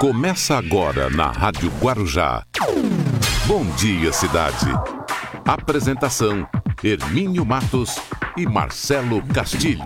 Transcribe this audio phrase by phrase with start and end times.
[0.00, 2.44] Começa agora na Rádio Guarujá.
[3.46, 4.66] Bom dia, cidade.
[5.44, 6.46] Apresentação:
[6.82, 7.96] Hermínio Matos
[8.36, 9.84] e Marcelo Castilho.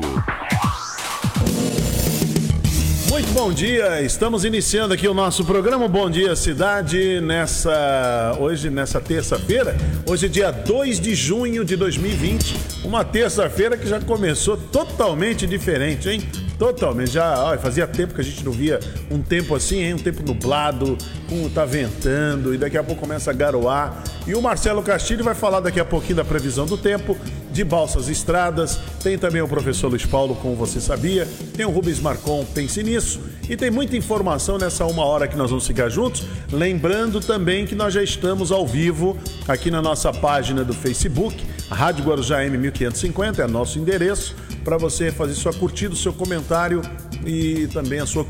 [3.10, 9.00] Muito bom dia, estamos iniciando aqui o nosso programa Bom Dia Cidade nessa hoje nessa
[9.00, 12.54] terça-feira, hoje dia 2 de junho de 2020,
[12.84, 16.47] uma terça-feira que já começou totalmente diferente, hein?
[16.58, 18.80] Totalmente, já ó, fazia tempo que a gente não via
[19.10, 19.94] um tempo assim, hein?
[19.94, 24.02] um tempo nublado, com tá ventando e daqui a pouco começa a garoar.
[24.26, 27.16] E o Marcelo Castilho vai falar daqui a pouquinho da previsão do tempo,
[27.52, 28.78] de balsas estradas.
[29.02, 31.28] Tem também o professor Luiz Paulo, como você sabia.
[31.56, 33.20] Tem o Rubens Marcon, pense nisso.
[33.48, 36.24] E tem muita informação nessa uma hora que nós vamos ficar juntos.
[36.52, 39.16] Lembrando também que nós já estamos ao vivo
[39.46, 45.34] aqui na nossa página do Facebook, Rádio Guarujá M1550, é nosso endereço para você fazer
[45.34, 46.82] sua curtida, seu comentário
[47.24, 48.26] e também a sua,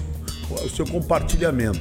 [0.51, 1.80] o seu compartilhamento.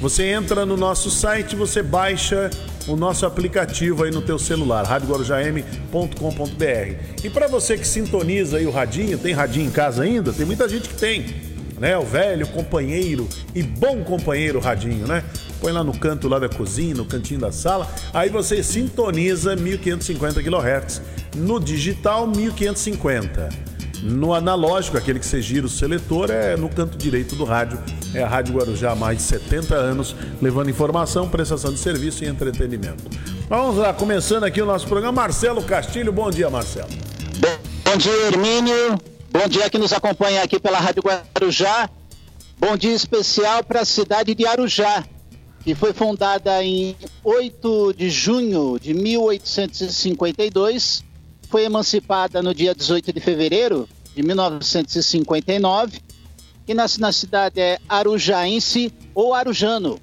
[0.00, 2.50] Você entra no nosso site, você baixa
[2.86, 7.24] o nosso aplicativo aí no teu celular, radioguarujam.com.br.
[7.24, 10.32] E para você que sintoniza aí o radinho, tem radinho em casa ainda?
[10.32, 11.24] Tem muita gente que tem,
[11.78, 11.96] né?
[11.96, 15.22] O velho companheiro e bom companheiro radinho, né?
[15.60, 20.42] Põe lá no canto lá da cozinha, no cantinho da sala, aí você sintoniza 1550
[20.42, 21.02] kHz.
[21.36, 23.48] No digital 1550.
[24.02, 27.78] No analógico, aquele que você gira o seletor, é no canto direito do rádio.
[28.14, 32.28] É a Rádio Guarujá há mais de 70 anos, levando informação, prestação de serviço e
[32.28, 33.04] entretenimento.
[33.48, 35.22] Vamos lá, começando aqui o nosso programa.
[35.22, 36.88] Marcelo Castilho, bom dia, Marcelo.
[37.84, 39.15] Bom dia, Hermínio.
[39.30, 41.90] Bom dia que nos acompanha aqui pela Rádio Guarujá.
[42.58, 45.04] Bom dia especial para a cidade de Arujá,
[45.62, 51.04] que foi fundada em 8 de junho de 1852
[51.48, 56.00] foi emancipada no dia 18 de fevereiro de 1959
[56.66, 60.00] e nasce na cidade é Arujaense ou Arujano.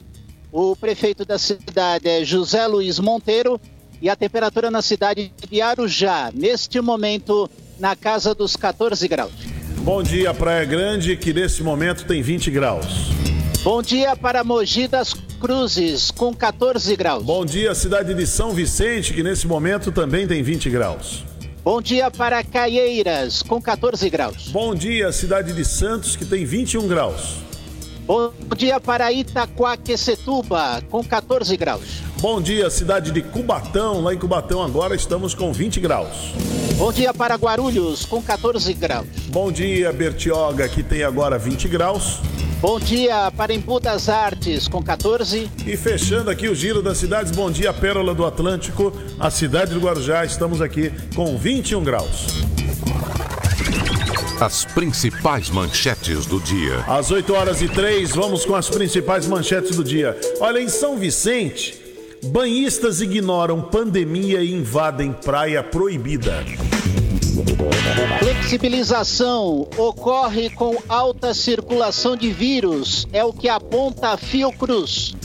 [0.52, 3.60] O prefeito da cidade é José Luiz Monteiro
[4.02, 7.50] e a temperatura na cidade de Arujá, neste momento,
[7.84, 9.34] na casa dos 14 graus.
[9.80, 12.86] Bom dia, Praia Grande, que nesse momento tem 20 graus.
[13.62, 17.26] Bom dia para Mogi das Cruzes, com 14 graus.
[17.26, 21.26] Bom dia, cidade de São Vicente, que nesse momento também tem 20 graus.
[21.62, 24.48] Bom dia para Caieiras, com 14 graus.
[24.48, 27.36] Bom dia, cidade de Santos, que tem 21 graus.
[28.08, 32.13] Bom dia para Itaquaquecetuba, com 14 graus.
[32.24, 34.00] Bom dia, cidade de Cubatão.
[34.00, 36.32] Lá em Cubatão agora estamos com 20 graus.
[36.78, 39.06] Bom dia para Guarulhos, com 14 graus.
[39.28, 42.22] Bom dia, Bertioga, que tem agora 20 graus.
[42.62, 45.52] Bom dia para Embu das Artes, com 14.
[45.68, 49.82] E fechando aqui o giro das cidades, bom dia, Pérola do Atlântico, a cidade do
[49.82, 52.28] Guarujá, estamos aqui com 21 graus.
[54.40, 56.86] As principais manchetes do dia.
[56.88, 60.18] Às 8 horas e 3, vamos com as principais manchetes do dia.
[60.40, 61.83] Olha, em São Vicente,
[62.24, 66.44] banhistas ignoram pandemia e invadem praia proibida.
[68.20, 75.16] Flexibilização ocorre com alta circulação de vírus, é o que aponta a Fiocruz.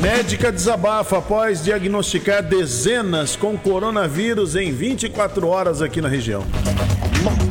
[0.00, 6.44] Médica desabafa após diagnosticar dezenas com coronavírus em 24 horas aqui na região.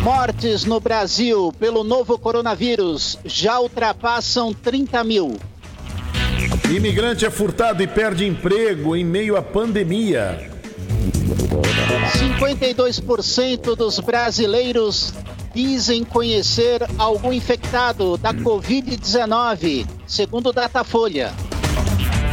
[0.02, 5.38] Mortes no Brasil pelo novo coronavírus já ultrapassam 30 mil.
[6.70, 10.50] Imigrante é furtado e perde emprego em meio à pandemia.
[12.18, 15.14] 52% dos brasileiros
[15.54, 21.32] dizem conhecer algum infectado da Covid-19, segundo Datafolha.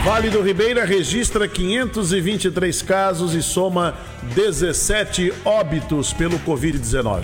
[0.05, 3.95] Vale do Ribeira registra 523 casos e soma
[4.35, 7.23] 17 óbitos pelo Covid-19.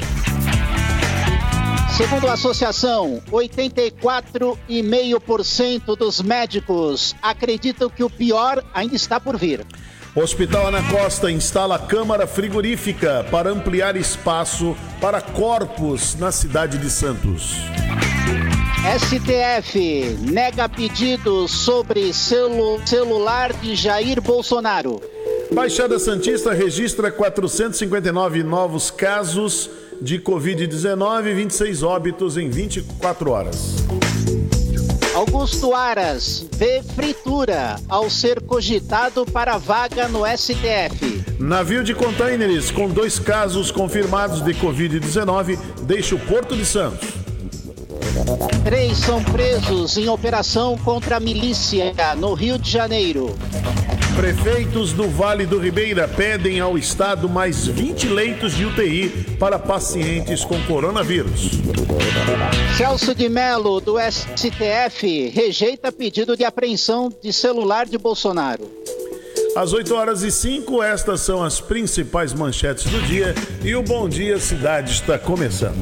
[1.96, 9.66] Segundo a associação, 84,5% dos médicos acreditam que o pior ainda está por vir.
[10.14, 17.56] Hospital Ana Costa instala câmara frigorífica para ampliar espaço para corpos na cidade de Santos.
[18.98, 25.00] STF nega pedido sobre celu celular de Jair Bolsonaro.
[25.52, 33.76] Baixada Santista registra 459 novos casos de Covid-19 e 26 óbitos em 24 horas.
[35.14, 41.24] Augusto Aras vê fritura ao ser cogitado para vaga no STF.
[41.40, 47.08] Navio de contêineres com dois casos confirmados de Covid-19 deixa o Porto de Santos.
[48.64, 53.34] Três são presos em operação contra a milícia no Rio de Janeiro.
[54.18, 60.44] Prefeitos do Vale do Ribeira pedem ao Estado mais 20 leitos de UTI para pacientes
[60.44, 61.52] com coronavírus.
[62.76, 68.68] Celso de Mello, do STF, rejeita pedido de apreensão de celular de Bolsonaro.
[69.54, 74.08] Às 8 horas e 5, estas são as principais manchetes do dia e o Bom
[74.08, 75.78] Dia Cidade está começando.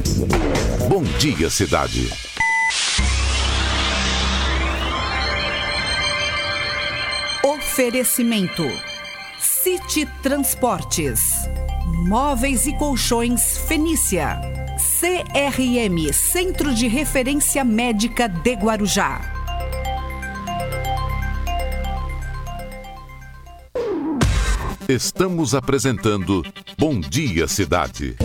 [0.87, 2.07] Bom Dia Cidade.
[7.77, 8.63] Oferecimento:
[9.39, 11.47] City Transportes,
[12.07, 14.41] Móveis e Colchões Fenícia,
[14.99, 19.21] CRM Centro de Referência Médica de Guarujá.
[24.89, 26.43] Estamos apresentando
[26.79, 28.15] Bom Dia Cidade.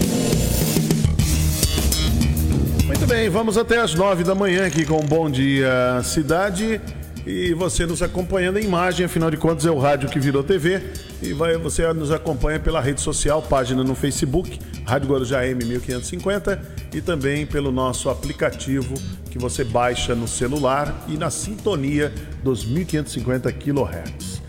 [2.87, 6.81] Muito bem, vamos até as 9 da manhã aqui com Bom Dia Cidade.
[7.27, 10.83] E você nos acompanhando em imagem, afinal de contas é o rádio que virou TV.
[11.23, 16.59] E vai, você nos acompanha pela rede social, página no Facebook, Rádio Guarujá M1550,
[16.93, 18.95] e também pelo nosso aplicativo
[19.31, 24.43] que você baixa no celular e na sintonia dos 1550 kHz.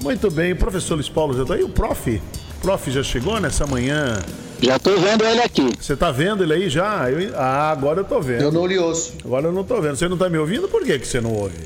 [0.00, 1.64] Muito bem, professor Luiz Paulo já está aí.
[1.64, 2.22] O prof,
[2.62, 4.18] prof já chegou nessa manhã?
[4.62, 5.72] Já estou vendo ele aqui.
[5.78, 7.10] Você está vendo ele aí já?
[7.10, 8.42] Eu, ah, agora eu estou vendo.
[8.42, 9.14] Eu não lhe ouço.
[9.24, 9.96] Agora eu não estou vendo.
[9.96, 10.68] Você não está me ouvindo?
[10.68, 11.56] Por que, que você não ouve?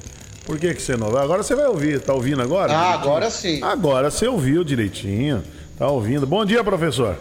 [0.44, 2.00] Por que, que você não Agora você vai ouvir.
[2.00, 2.73] Tá ouvindo agora?
[2.73, 3.02] Ah, direitinho?
[3.02, 3.62] agora sim.
[3.62, 5.43] Agora você ouviu direitinho.
[5.79, 6.26] Tá ouvindo.
[6.26, 7.17] Bom dia, professor.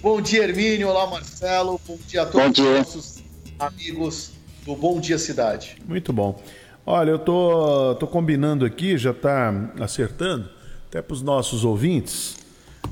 [0.00, 0.88] Bom dia, Hermínio.
[0.88, 1.78] Olá, Marcelo.
[1.86, 2.70] Bom dia a todos Bom dia.
[2.70, 3.22] os nossos
[3.58, 4.32] amigos
[4.64, 5.76] do Bom Dia Cidade.
[5.86, 6.40] Muito bom.
[6.86, 10.48] Olha, eu tô, tô combinando aqui, já tá acertando,
[10.88, 12.36] até para os nossos ouvintes.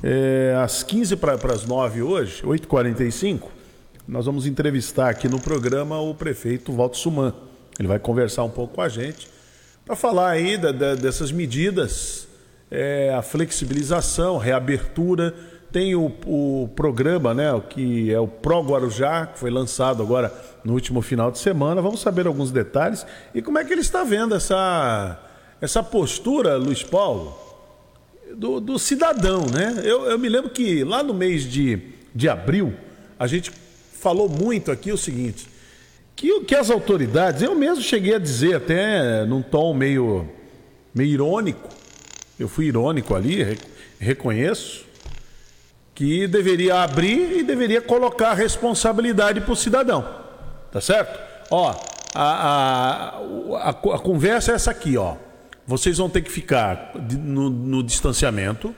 [0.03, 3.47] É, às 15 para as 9 hoje, 8h45,
[4.07, 7.33] nós vamos entrevistar aqui no programa o prefeito Walter Suman.
[7.79, 9.27] Ele vai conversar um pouco com a gente
[9.87, 12.27] para falar aí da- da- dessas medidas,
[12.69, 15.33] é, a flexibilização, reabertura.
[15.71, 20.33] Tem o, o programa, né, o que é o Pro Guarujá, que foi lançado agora
[20.63, 21.81] no último final de semana.
[21.81, 25.17] Vamos saber alguns detalhes e como é que ele está vendo essa,
[25.61, 27.37] essa postura, Luiz Paulo,
[28.35, 29.81] do, do cidadão, né?
[29.83, 31.79] Eu, eu me lembro que lá no mês de,
[32.13, 32.73] de abril,
[33.17, 33.51] a gente
[33.99, 35.47] falou muito aqui o seguinte,
[36.17, 40.27] que, que as autoridades, eu mesmo cheguei a dizer até num tom meio,
[40.93, 41.69] meio irônico,
[42.37, 43.59] eu fui irônico ali, re-
[43.99, 44.85] reconheço,
[45.95, 50.05] que deveria abrir e deveria colocar a responsabilidade para o cidadão.
[50.71, 51.19] Tá certo?
[51.49, 51.73] Ó,
[52.13, 53.09] a, a,
[53.57, 55.15] a, a conversa é essa aqui, ó.
[55.65, 58.75] Vocês vão ter que ficar no, no distanciamento.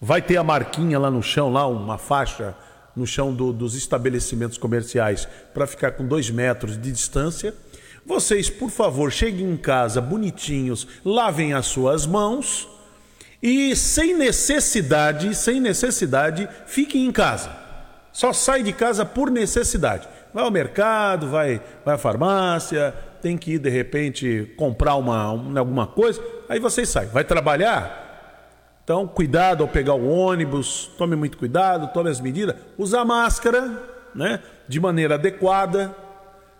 [0.00, 2.54] Vai ter a marquinha lá no chão, lá uma faixa
[2.96, 7.54] no chão do- dos estabelecimentos comerciais para ficar com dois metros de distância.
[8.04, 12.68] Vocês, por favor, cheguem em casa bonitinhos, lavem as suas mãos
[13.42, 17.50] e sem necessidade, sem necessidade, fiquem em casa.
[18.12, 20.08] Só sai de casa por necessidade.
[20.34, 25.56] Vai ao mercado, vai, vai à farmácia, tem que ir de repente comprar uma, um-
[25.58, 27.08] alguma coisa, aí vocês saem.
[27.10, 28.08] Vai trabalhar?
[28.90, 33.80] Então, cuidado ao pegar o ônibus, tome muito cuidado, tome as medidas, usa máscara,
[34.12, 35.94] né, de maneira adequada,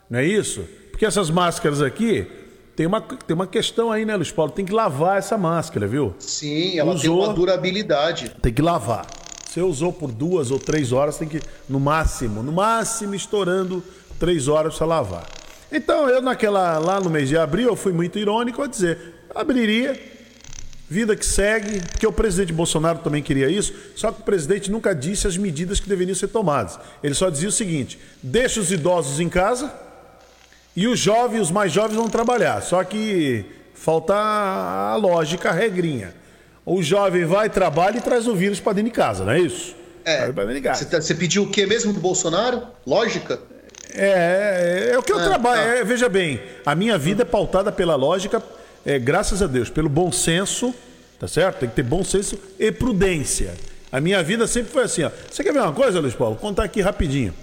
[0.08, 0.64] não é isso?
[0.92, 2.30] Porque essas máscaras aqui,
[2.76, 4.52] tem uma, tem uma questão aí, né, Luiz Paulo?
[4.52, 6.14] Tem que lavar essa máscara, viu?
[6.20, 7.24] Sim, ela tem Usou.
[7.24, 8.28] uma durabilidade.
[8.40, 9.06] Tem que lavar.
[9.44, 13.82] Você usou por duas ou três horas, tem que, no máximo, no máximo, estourando
[14.20, 15.26] três horas para lavar.
[15.72, 20.19] Então, eu naquela, lá no mês de abril, eu fui muito irônico a dizer, abriria,
[20.90, 24.92] vida que segue, porque o presidente Bolsonaro também queria isso, só que o presidente nunca
[24.92, 26.78] disse as medidas que deveriam ser tomadas.
[27.02, 29.72] Ele só dizia o seguinte, deixa os idosos em casa
[30.74, 32.60] e os jovens, os mais jovens vão trabalhar.
[32.62, 36.12] Só que falta a lógica, a regrinha.
[36.66, 39.76] O jovem vai, trabalha e traz o vírus para dentro de casa, não é isso?
[40.04, 40.26] É.
[40.74, 42.62] Você, tá- você pediu o que mesmo do Bolsonaro?
[42.84, 43.38] Lógica?
[43.94, 45.62] É, é, é o que eu Ah, trabalho.
[45.62, 45.68] tá.
[45.78, 48.42] é, veja bem, a minha vida é pautada pela lógica,
[48.84, 50.74] é, graças a Deus, pelo bom senso,
[51.18, 51.60] tá certo?
[51.60, 53.54] Tem que ter bom senso e prudência.
[53.92, 55.10] A minha vida sempre foi assim, ó.
[55.30, 56.34] Você quer ver uma coisa, Luiz Paulo?
[56.34, 57.34] Vou contar aqui rapidinho.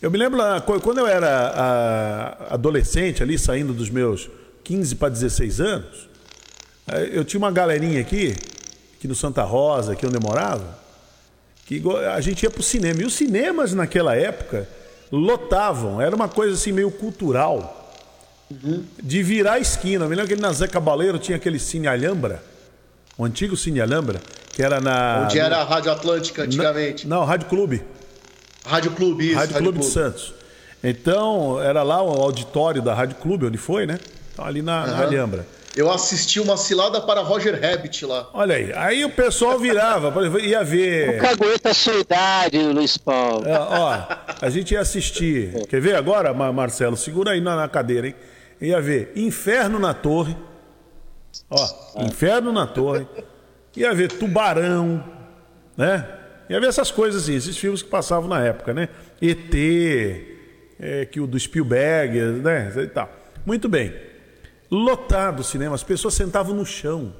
[0.00, 0.40] Eu me lembro
[0.82, 4.28] quando eu era adolescente, ali saindo dos meus
[4.64, 6.08] 15 para 16 anos,
[7.12, 8.34] eu tinha uma galerinha aqui,
[8.96, 10.78] aqui no Santa Rosa, aqui onde eu morava,
[11.66, 13.00] que a gente ia pro cinema.
[13.00, 14.68] E os cinemas naquela época
[15.10, 17.81] lotavam, era uma coisa assim meio cultural.
[19.02, 20.04] De virar a esquina.
[20.06, 22.42] Me lembro que ele na Zé Cabaleiro tinha aquele Cine Alhambra,
[23.16, 24.20] o antigo Cine Alhambra,
[24.52, 25.22] que era na.
[25.24, 27.06] Onde era a Rádio Atlântica antigamente?
[27.06, 27.82] Não, Rádio Clube.
[28.64, 29.36] Rádio Clube, isso.
[29.36, 30.34] Rádio Clube de Santos.
[30.84, 33.98] Então, era lá o auditório da Rádio Clube, onde foi, né?
[34.32, 35.02] Então, ali na, na Aham.
[35.02, 35.46] Alhambra.
[35.74, 38.28] Eu assisti uma cilada para Roger Rabbit lá.
[38.34, 41.16] Olha aí, aí o pessoal virava, ia ver.
[41.16, 43.48] O cagueta a sua idade, Luiz Paulo.
[43.48, 44.02] É, ó,
[44.42, 45.50] a gente ia assistir.
[45.70, 46.94] Quer ver agora, Mar- Marcelo?
[46.96, 48.14] Segura aí na, na cadeira, hein?
[48.62, 50.36] Ia ver Inferno na Torre.
[51.50, 53.06] Ó, Inferno na Torre.
[53.76, 55.04] Ia ver Tubarão,
[55.76, 56.08] né?
[56.48, 58.88] Ia ver essas coisas assim, esses filmes que passavam na época, né?
[59.20, 59.54] ET,
[60.78, 62.72] é, que o do Spielberg, né?
[62.76, 63.10] E tal.
[63.44, 63.92] Muito bem.
[64.70, 67.12] Lotado o cinema, as pessoas sentavam no chão.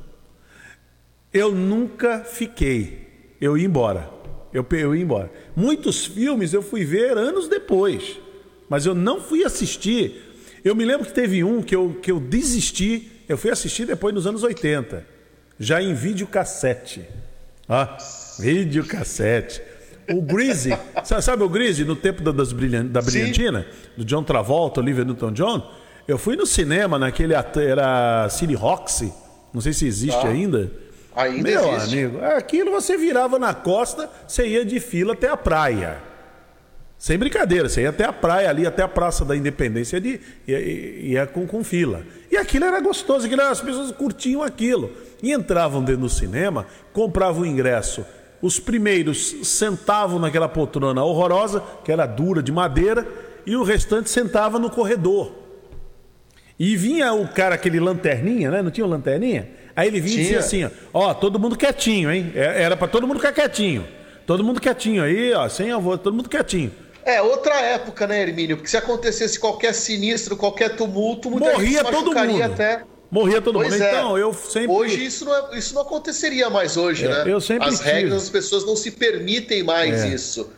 [1.33, 3.35] Eu nunca fiquei.
[3.41, 4.09] Eu ia embora.
[4.53, 5.31] Eu, eu ia embora.
[5.57, 8.21] Muitos filmes eu fui ver anos depois.
[8.69, 10.32] Mas eu não fui assistir.
[10.65, 13.11] Eu me lembro que teve um que eu, que eu desisti.
[13.29, 15.05] Eu fui assistir depois nos anos 80.
[15.59, 17.03] Já em videocassete.
[17.69, 17.97] Ah,
[18.39, 19.63] videocassete.
[20.11, 20.71] O Greasy.
[21.05, 23.67] Sa- Sabe o Greasy no tempo da, das brilhan- da Brilhantina?
[23.97, 25.71] Do John Travolta, Olivia Newton-John?
[26.07, 27.35] Eu fui no cinema naquele...
[27.35, 29.13] Era City Roxy.
[29.55, 30.71] Não sei se existe ainda.
[31.15, 31.95] Ainda Meu existe.
[31.99, 35.99] amigo, aquilo você virava na costa, você ia de fila até a praia.
[37.03, 40.61] Sem brincadeira, você ia até a praia ali, até a Praça da Independência, de, ia,
[40.61, 42.03] ia, com, com fila.
[42.31, 44.89] E aquilo era gostoso, aquilo, as pessoas curtiam aquilo.
[45.21, 48.07] E entravam dentro do cinema, compravam o ingresso.
[48.41, 53.05] Os primeiros sentavam naquela poltrona horrorosa, que era dura de madeira,
[53.45, 55.33] e o restante sentava no corredor.
[56.57, 58.63] E vinha o cara, aquele lanterninha, né?
[58.63, 59.49] Não tinha lanterninha?
[59.75, 60.69] Aí ele vinha e dizia Tinha.
[60.69, 62.31] assim, ó, ó, todo mundo quietinho, hein?
[62.37, 63.85] É- Era pra todo mundo ficar quietinho.
[64.25, 66.71] Todo mundo quietinho aí, ó, sem avô, todo mundo quietinho.
[67.05, 68.57] É, outra época, né, Hermínio?
[68.57, 72.43] Porque se acontecesse qualquer sinistro, qualquer tumulto, muita Morria todo mundo.
[72.43, 72.83] até.
[73.11, 73.83] Morria todo Pois mundo.
[73.83, 73.91] é.
[73.91, 74.71] Então, eu sempre.
[74.71, 77.33] Hoje isso não, é- isso não aconteceria mais hoje, É, né?
[77.33, 77.91] eu sempre As tive.
[77.91, 80.49] regras, as pessoas não se permitem mais isso.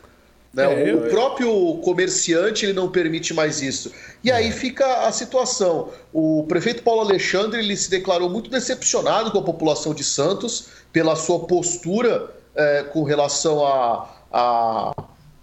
[0.52, 0.62] Né?
[0.64, 1.50] É, o eu- próprio
[1.82, 3.90] comerciante ele não permite mais isso.
[4.22, 4.34] E É.
[4.34, 5.88] aí fica a situação.
[6.12, 11.16] O prefeito Paulo Alexandre ele se declarou muito decepcionado com a população de Santos pela
[11.16, 12.30] sua postura
[12.92, 14.92] com relação a, a,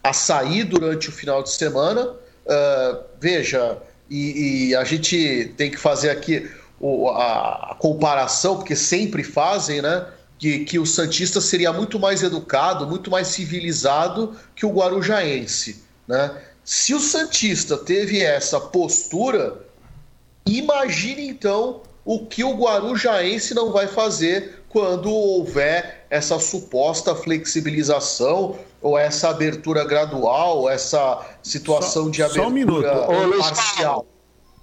[0.04, 2.14] a sair durante o final de semana.
[2.46, 3.78] Eh, veja,
[4.10, 9.82] e, e a gente tem que fazer aqui o- a, a comparação, porque sempre fazem,
[9.82, 10.06] né?
[10.40, 16.36] Que, que o Santista seria muito mais educado, muito mais civilizado que o Guarujaense, né?
[16.64, 19.60] Se o Santista teve essa postura,
[20.46, 28.98] imagine então o que o Guarujaense não vai fazer quando houver essa suposta flexibilização ou
[28.98, 32.86] essa abertura gradual, essa situação Só- de só um abertura minuto.
[32.86, 34.06] Ô, parcial.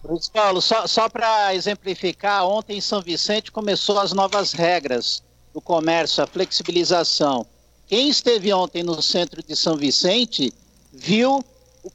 [0.04, 5.22] Luiz Paulo, só, só para exemplificar, ontem em São Vicente começou as novas regras
[5.54, 7.46] do comércio, a flexibilização.
[7.86, 10.52] Quem esteve ontem no centro de São Vicente
[10.92, 11.42] viu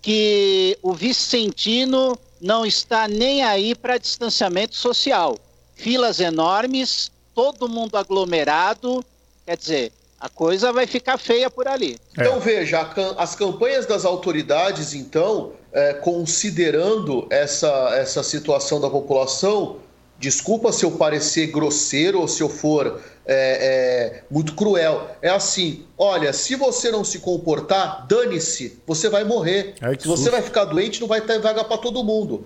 [0.02, 5.38] que o Vicentino não está nem aí para distanciamento social.
[5.76, 9.06] Filas enormes, todo mundo aglomerado,
[9.46, 11.98] quer dizer, a coisa vai ficar feia por ali.
[12.14, 19.78] Então veja, as campanhas das autoridades, então, é, considerando essa, essa situação da população,
[20.18, 25.86] desculpa se eu parecer grosseiro ou se eu for é, é, muito cruel, é assim:
[25.98, 29.76] olha, se você não se comportar, dane-se, você vai morrer.
[30.00, 30.32] Se você susto.
[30.32, 32.46] vai ficar doente, não vai ter vaga para todo mundo.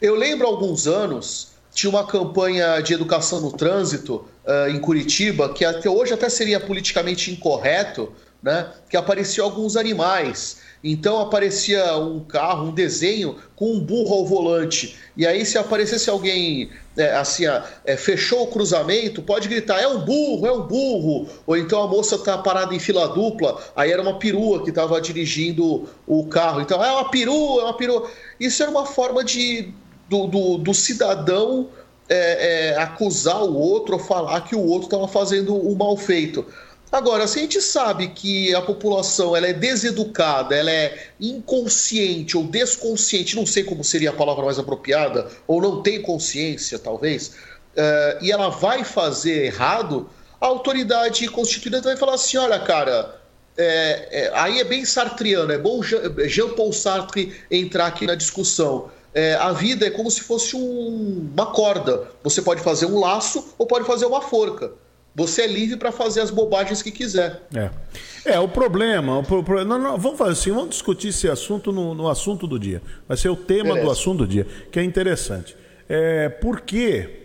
[0.00, 5.48] Eu lembro há alguns anos, tinha uma campanha de educação no trânsito eh, em Curitiba,
[5.48, 8.70] que até hoje até seria politicamente incorreto, né?
[8.90, 10.58] Que apareciam alguns animais.
[10.84, 14.94] Então aparecia um carro, um desenho com um burro ao volante.
[15.16, 20.00] E aí, se aparecesse alguém eh, assim, eh, fechou o cruzamento, pode gritar: é um
[20.00, 21.28] burro, é um burro.
[21.46, 25.00] Ou então a moça está parada em fila dupla, aí era uma perua que estava
[25.00, 26.60] dirigindo o carro.
[26.60, 28.10] Então, é uma perua, é uma perua.
[28.38, 29.72] Isso era uma forma de
[30.10, 31.68] do, do, do cidadão
[32.08, 36.44] é, é, acusar o outro ou falar que o outro estava fazendo o mal feito.
[36.90, 42.42] Agora, se a gente sabe que a população ela é deseducada, ela é inconsciente ou
[42.42, 47.36] desconsciente, não sei como seria a palavra mais apropriada, ou não tem consciência, talvez,
[47.76, 53.20] é, e ela vai fazer errado, a autoridade constituinte vai falar assim: olha, cara,
[53.56, 58.90] é, é, aí é bem sartriano, é bom Jean- Jean-Paul Sartre entrar aqui na discussão.
[59.12, 62.08] É, a vida é como se fosse um- uma corda.
[62.22, 64.72] Você pode fazer um laço ou pode fazer uma forca.
[65.14, 67.42] Você é livre para fazer as bobagens que quiser.
[67.52, 67.70] É.
[68.24, 69.18] É, o problema.
[69.18, 72.58] O pro- não, não, vamos fazer assim, vamos discutir esse assunto no, no assunto do
[72.58, 72.80] dia.
[73.08, 73.84] Vai ser o tema Beleza.
[73.86, 75.56] do assunto do dia, que é interessante.
[75.88, 77.16] É, por quê?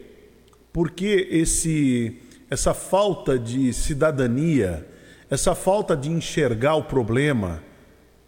[0.73, 4.83] Por que esse, essa falta de cidadania,
[5.29, 7.61] essa falta de enxergar o problema?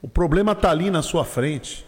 [0.01, 1.86] O problema está ali na sua frente.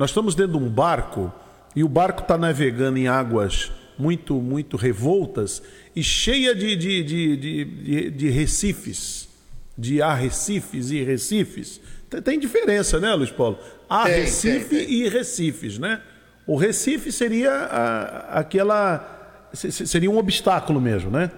[0.00, 1.30] Nós estamos dentro de um barco
[1.76, 5.62] e o barco está navegando em águas muito, muito revoltas
[5.94, 9.28] e cheia de, de, de, de, de recifes,
[9.76, 11.82] de arrecifes e recifes.
[12.24, 13.58] Tem diferença, né, Luiz Paulo?
[13.90, 14.94] Arrecife tem, tem, tem.
[14.94, 16.00] e recifes, né?
[16.46, 19.50] O Recife seria a, aquela.
[19.52, 21.30] Seria um obstáculo mesmo, né?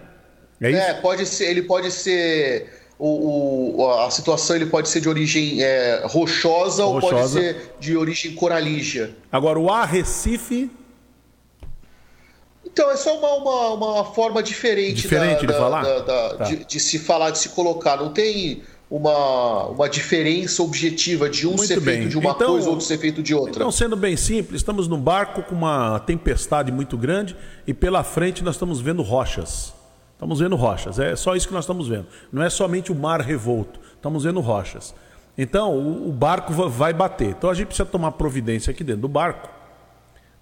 [0.61, 0.81] É, isso?
[0.81, 2.82] é pode ser, ele pode ser.
[2.99, 7.75] O, o, a situação ele pode ser de origem é, rochosa, rochosa, ou pode ser
[7.81, 9.11] de origem coralígea.
[9.31, 10.71] Agora, o Arrecife.
[12.65, 15.83] Então, é só uma, uma, uma forma diferente, diferente da, de, falar?
[15.83, 16.45] Da, da, tá.
[16.45, 17.97] de, de, se falar, de se colocar.
[17.97, 21.97] Não tem uma, uma diferença objetiva de um Muito ser bem.
[22.01, 23.57] feito de uma então, coisa ou outro ser feito de outra.
[23.57, 27.35] Então, sendo bem simples, estamos num barco com uma tempestade muito grande
[27.67, 29.73] e pela frente nós estamos vendo rochas.
[30.23, 32.07] Estamos vendo rochas, é só isso que nós estamos vendo.
[32.31, 34.95] Não é somente o mar revolto, estamos vendo rochas.
[35.37, 37.31] Então, o, o barco vai bater.
[37.31, 39.51] Então, a gente precisa tomar providência aqui dentro do barco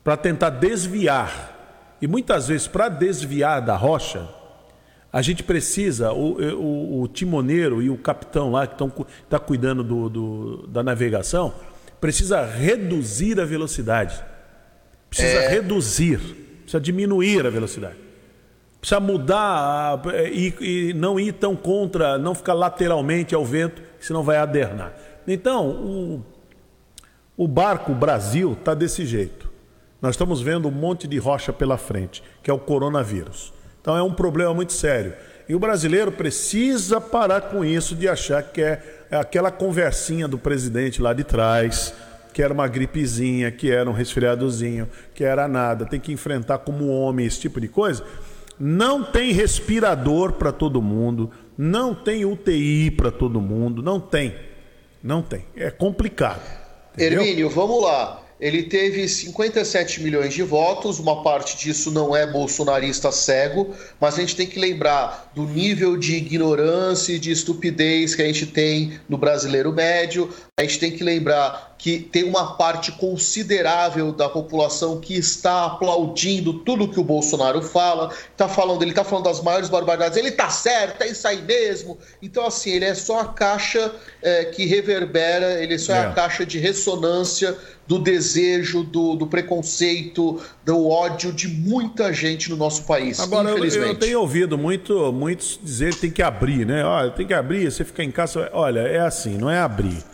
[0.04, 1.96] para tentar desviar.
[1.98, 4.28] E muitas vezes, para desviar da rocha,
[5.10, 8.92] a gente precisa, o, o, o timoneiro e o capitão lá que estão
[9.30, 11.54] tá cuidando do, do, da navegação,
[11.98, 14.22] precisa reduzir a velocidade.
[15.08, 15.48] Precisa é...
[15.48, 16.18] reduzir,
[16.64, 18.09] precisa diminuir a velocidade.
[18.80, 20.00] Precisa mudar
[20.32, 24.94] e, e não ir tão contra, não ficar lateralmente ao vento, senão vai adernar.
[25.28, 26.24] Então, o,
[27.36, 29.50] o barco Brasil está desse jeito.
[30.00, 33.52] Nós estamos vendo um monte de rocha pela frente, que é o coronavírus.
[33.80, 35.12] Então é um problema muito sério.
[35.48, 41.02] E o brasileiro precisa parar com isso de achar que é, aquela conversinha do presidente
[41.02, 41.92] lá de trás,
[42.32, 46.88] que era uma gripezinha, que era um resfriadozinho, que era nada, tem que enfrentar como
[46.88, 48.04] homem esse tipo de coisa.
[48.62, 54.34] Não tem respirador para todo mundo, não tem UTI para todo mundo, não tem.
[55.02, 55.46] Não tem.
[55.56, 56.42] É complicado.
[56.92, 57.22] Entendeu?
[57.22, 58.22] Hermínio, vamos lá.
[58.40, 64.20] Ele teve 57 milhões de votos, uma parte disso não é bolsonarista cego, mas a
[64.20, 68.98] gente tem que lembrar do nível de ignorância e de estupidez que a gente tem
[69.08, 70.30] no brasileiro médio.
[70.58, 76.52] A gente tem que lembrar que tem uma parte considerável da população que está aplaudindo
[76.52, 80.50] tudo que o Bolsonaro fala, está falando, ele está falando das maiores barbaridades, ele está
[80.50, 81.96] certo, é isso aí mesmo.
[82.20, 86.12] Então, assim, ele é só a caixa é, que reverbera, ele só é, é a
[86.12, 92.84] caixa de ressonância do desejo, do, do, preconceito, do ódio de muita gente no nosso
[92.84, 93.18] país.
[93.18, 96.84] Agora, eu, eu, tenho ouvido muito, muitos dizer que tem que abrir, né?
[96.84, 98.50] Olha, tem que abrir, você fica em casa.
[98.52, 100.09] Olha, é assim, não é abrir.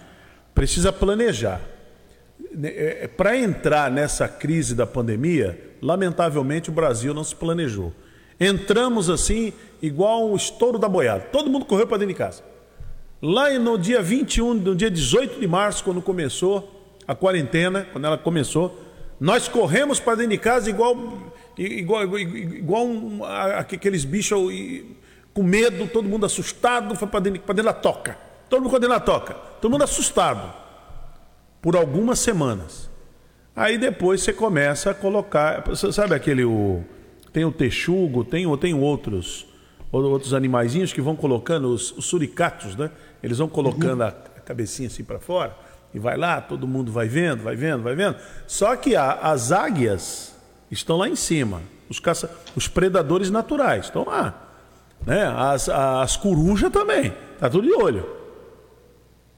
[0.57, 1.61] Precisa planejar.
[2.63, 7.93] É, é, Para entrar nessa crise da pandemia, lamentavelmente o Brasil não se planejou.
[8.41, 11.21] Entramos assim, igual um estouro da boiada.
[11.31, 12.43] Todo mundo correu para dentro de casa.
[13.21, 16.73] Lá no dia 21, no dia 18 de março, quando começou,
[17.07, 18.83] a quarentena, quando ela começou,
[19.21, 20.97] nós corremos para dentro de casa igual,
[21.59, 24.41] igual, igual, igual um, aqueles bichos
[25.35, 28.26] com medo, todo mundo assustado, foi para dentro, dentro da toca.
[28.49, 29.35] Todo mundo dentro da toca.
[29.61, 30.53] Todo mundo assustado.
[31.61, 32.91] Por algumas semanas.
[33.55, 35.65] Aí depois você começa a colocar.
[35.75, 36.45] Sabe aquele.
[36.45, 36.85] O,
[37.33, 39.47] tem o texugo, tem, tem outros
[39.93, 42.91] outros animaizinhos que vão colocando, os, os suricatos, né?
[43.23, 44.09] Eles vão colocando uhum.
[44.09, 44.13] a,
[44.45, 45.57] cabecinha assim para fora.
[45.95, 48.17] E vai lá, todo mundo vai vendo, vai vendo, vai vendo.
[48.47, 50.35] Só que a, as águias
[50.71, 51.63] estão lá em cima.
[51.89, 54.35] Os, caça, os predadores naturais estão lá.
[55.05, 55.25] Né?
[55.25, 57.13] As, as corujas também.
[57.35, 58.16] Está tudo de olho.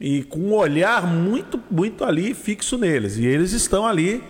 [0.01, 3.17] E com um olhar muito, muito ali fixo neles.
[3.17, 4.23] E eles estão ali.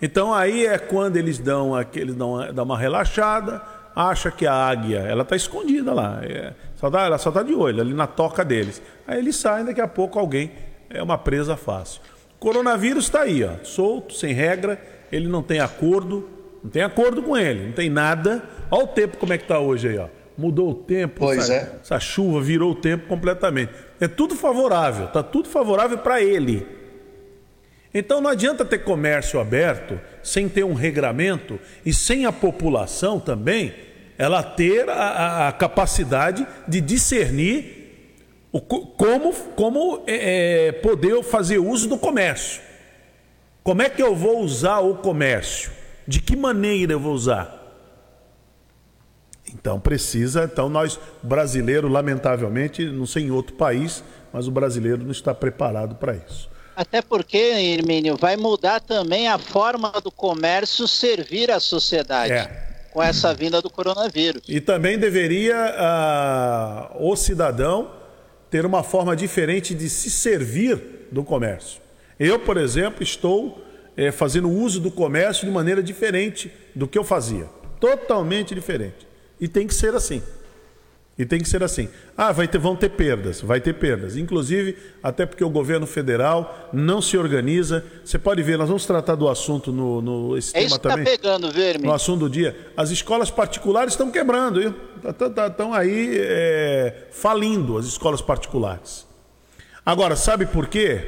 [0.00, 3.62] Então aí é quando eles dão aquele dão, dão uma relaxada,
[3.94, 6.20] acha que a águia ela está escondida lá.
[6.22, 8.82] É, só tá, ela só está de olho ali na toca deles.
[9.06, 10.52] Aí eles saem, daqui a pouco alguém
[10.90, 12.02] é uma presa fácil.
[12.36, 14.78] O coronavírus está aí, ó, solto, sem regra,
[15.10, 16.28] ele não tem acordo,
[16.62, 18.42] não tem acordo com ele, não tem nada.
[18.70, 20.08] Olha o tempo como é que está hoje aí, ó.
[20.36, 21.78] Mudou o tempo, pois essa, é.
[21.80, 23.72] essa chuva virou o tempo completamente.
[24.00, 26.66] É tudo favorável, está tudo favorável para ele.
[27.92, 33.74] Então não adianta ter comércio aberto sem ter um regramento e sem a população também
[34.18, 37.76] ela ter a, a capacidade de discernir
[38.52, 42.60] o, como como é, é, poder fazer uso do comércio.
[43.62, 45.70] Como é que eu vou usar o comércio?
[46.06, 47.55] De que maneira eu vou usar?
[49.52, 55.12] Então precisa, então nós brasileiro, lamentavelmente, não sei em outro país, mas o brasileiro não
[55.12, 56.50] está preparado para isso.
[56.76, 62.32] Até porque, Hermínio, vai mudar também a forma do comércio servir à sociedade.
[62.32, 62.66] É.
[62.92, 64.42] Com essa vinda do coronavírus.
[64.48, 65.54] E também deveria
[66.98, 67.90] uh, o cidadão
[68.50, 71.80] ter uma forma diferente de se servir do comércio.
[72.18, 73.62] Eu, por exemplo, estou
[73.96, 77.46] é, fazendo uso do comércio de maneira diferente do que eu fazia.
[77.80, 79.05] Totalmente diferente.
[79.40, 80.22] E tem que ser assim.
[81.18, 81.88] E tem que ser assim.
[82.14, 84.16] Ah, vai ter, vão ter perdas, vai ter perdas.
[84.18, 87.82] Inclusive, até porque o governo federal não se organiza.
[88.04, 91.04] Você pode ver, nós vamos tratar do assunto no, no esse é tema isso também.
[91.04, 91.86] Tá pegando, Verme.
[91.86, 92.54] No assunto do dia.
[92.76, 99.06] As escolas particulares estão quebrando, estão tá, tá, tá, aí é, falindo as escolas particulares.
[99.86, 101.00] Agora, sabe por quê?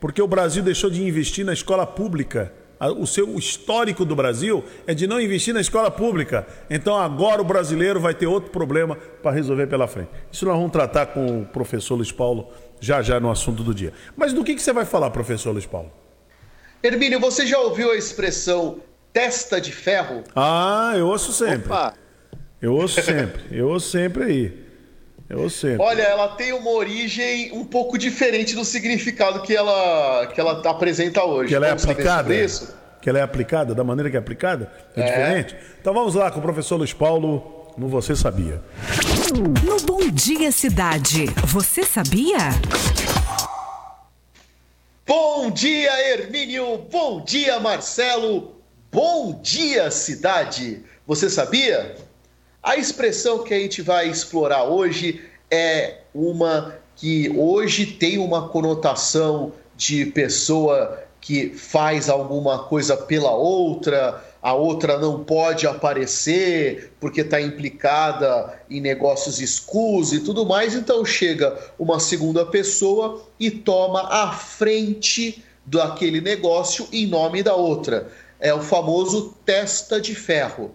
[0.00, 4.94] Porque o Brasil deixou de investir na escola pública o seu histórico do Brasil é
[4.94, 6.46] de não investir na escola pública.
[6.68, 10.10] Então agora o brasileiro vai ter outro problema para resolver pela frente.
[10.30, 12.48] Isso nós vamos tratar com o professor Luiz Paulo
[12.80, 13.92] já já no assunto do dia.
[14.16, 15.90] Mas do que, que você vai falar, professor Luiz Paulo?
[16.82, 18.80] Hermínio, você já ouviu a expressão
[19.12, 20.22] testa de ferro?
[20.34, 21.66] Ah, eu ouço sempre.
[21.66, 21.94] Opa.
[22.60, 23.42] Eu ouço sempre.
[23.50, 24.65] Eu ouço sempre aí.
[25.28, 25.76] Eu sei.
[25.78, 31.24] Olha, ela tem uma origem um pouco diferente do significado que ela, que ela apresenta
[31.24, 31.48] hoje.
[31.48, 32.34] Que ela é aplicada?
[32.34, 32.74] Isso?
[33.02, 34.70] Que ela é aplicada, da maneira que é aplicada?
[34.96, 35.56] É, é diferente?
[35.80, 38.62] Então vamos lá com o professor Luiz Paulo, no Você Sabia.
[39.34, 42.38] No Bom Dia Cidade, você sabia?
[45.06, 46.78] Bom dia, Hermínio!
[46.90, 48.56] Bom dia, Marcelo!
[48.90, 50.82] Bom dia, cidade!
[51.06, 51.94] Você sabia?
[52.66, 59.52] A expressão que a gente vai explorar hoje é uma que hoje tem uma conotação
[59.76, 67.40] de pessoa que faz alguma coisa pela outra, a outra não pode aparecer porque está
[67.40, 70.74] implicada em negócios escusos e tudo mais.
[70.74, 78.10] Então chega uma segunda pessoa e toma a frente daquele negócio em nome da outra.
[78.40, 80.74] É o famoso testa de ferro.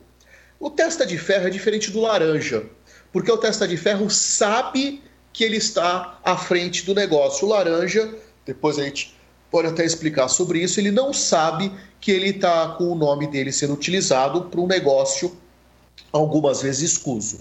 [0.61, 2.63] O testa de ferro é diferente do laranja,
[3.11, 5.01] porque o testa de ferro sabe
[5.33, 7.47] que ele está à frente do negócio.
[7.47, 8.13] O laranja,
[8.45, 9.17] depois a gente
[9.49, 13.51] pode até explicar sobre isso, ele não sabe que ele está com o nome dele
[13.51, 15.35] sendo utilizado para um negócio
[16.11, 17.39] algumas vezes escuso.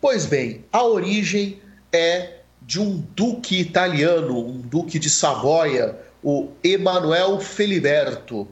[0.00, 1.60] Pois bem, a origem
[1.92, 8.46] é de um duque italiano, um duque de Savoia, o Emanuel Feliberto,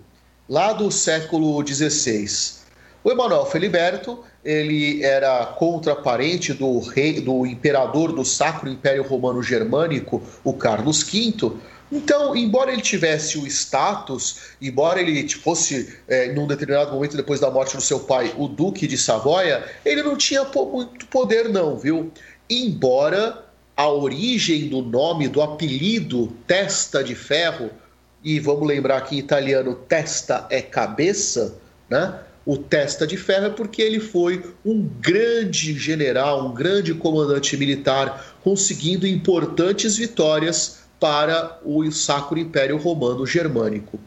[0.48, 2.61] lá do século XVI.
[3.04, 10.22] O Emanuel Feliberto, ele era contraparente do rei, do imperador do Sacro Império Romano Germânico,
[10.44, 11.52] o Carlos V.
[11.90, 17.50] Então, embora ele tivesse o status, embora ele fosse, é, num determinado momento depois da
[17.50, 22.10] morte do seu pai, o Duque de Savoia, ele não tinha muito poder, não, viu?
[22.48, 23.44] Embora
[23.76, 27.70] a origem do nome, do apelido Testa de Ferro,
[28.24, 31.56] e vamos lembrar que em italiano testa é cabeça,
[31.90, 32.20] né?
[32.44, 38.36] O Testa de Ferro é porque ele foi um grande general, um grande comandante militar,
[38.42, 43.98] conseguindo importantes vitórias para o Sacro Império Romano Germânico.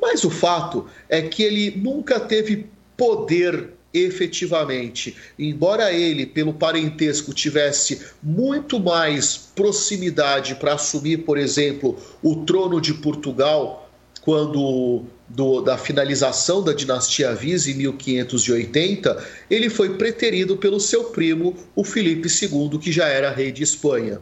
[0.00, 2.66] Mas o fato é que ele nunca teve
[2.96, 5.16] poder efetivamente.
[5.38, 12.92] Embora ele, pelo parentesco, tivesse muito mais proximidade para assumir, por exemplo, o trono de
[12.94, 13.88] Portugal,
[14.20, 21.56] quando do, da finalização da dinastia Viz em 1580, ele foi preterido pelo seu primo,
[21.74, 24.20] o Felipe II, que já era rei de Espanha.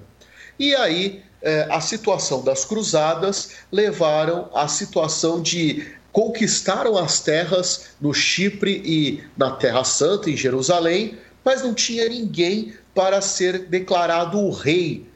[0.58, 8.12] E aí eh, a situação das cruzadas levaram à situação de conquistaram as terras no
[8.12, 14.50] Chipre e na Terra Santa, em Jerusalém, mas não tinha ninguém para ser declarado o
[14.50, 15.06] rei,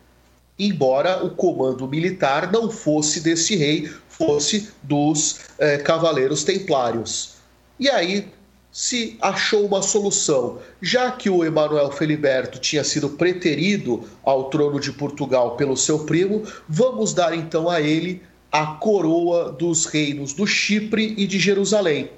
[0.58, 7.34] embora o comando militar não fosse desse rei, fosse dos eh, Cavaleiros Templários.
[7.78, 8.28] E aí
[8.76, 10.58] se achou uma solução.
[10.82, 16.42] Já que o Emanuel Feliberto tinha sido preterido ao trono de Portugal pelo seu primo,
[16.68, 22.10] vamos dar então a ele a coroa dos reinos do Chipre e de Jerusalém.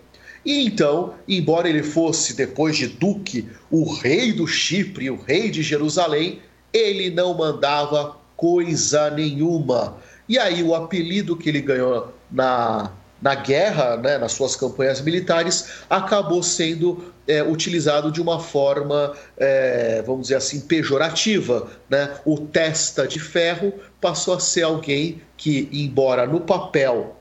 [0.44, 5.62] E então, embora ele fosse, depois de Duque, o rei do Chipre, o rei de
[5.62, 6.40] Jerusalém,
[6.72, 9.96] ele não mandava coisa nenhuma.
[10.28, 15.82] E aí o apelido que ele ganhou na, na guerra, né, nas suas campanhas militares,
[15.90, 21.68] acabou sendo é, utilizado de uma forma, é, vamos dizer assim, pejorativa.
[21.90, 22.16] Né?
[22.24, 27.16] O testa de ferro passou a ser alguém que, embora no papel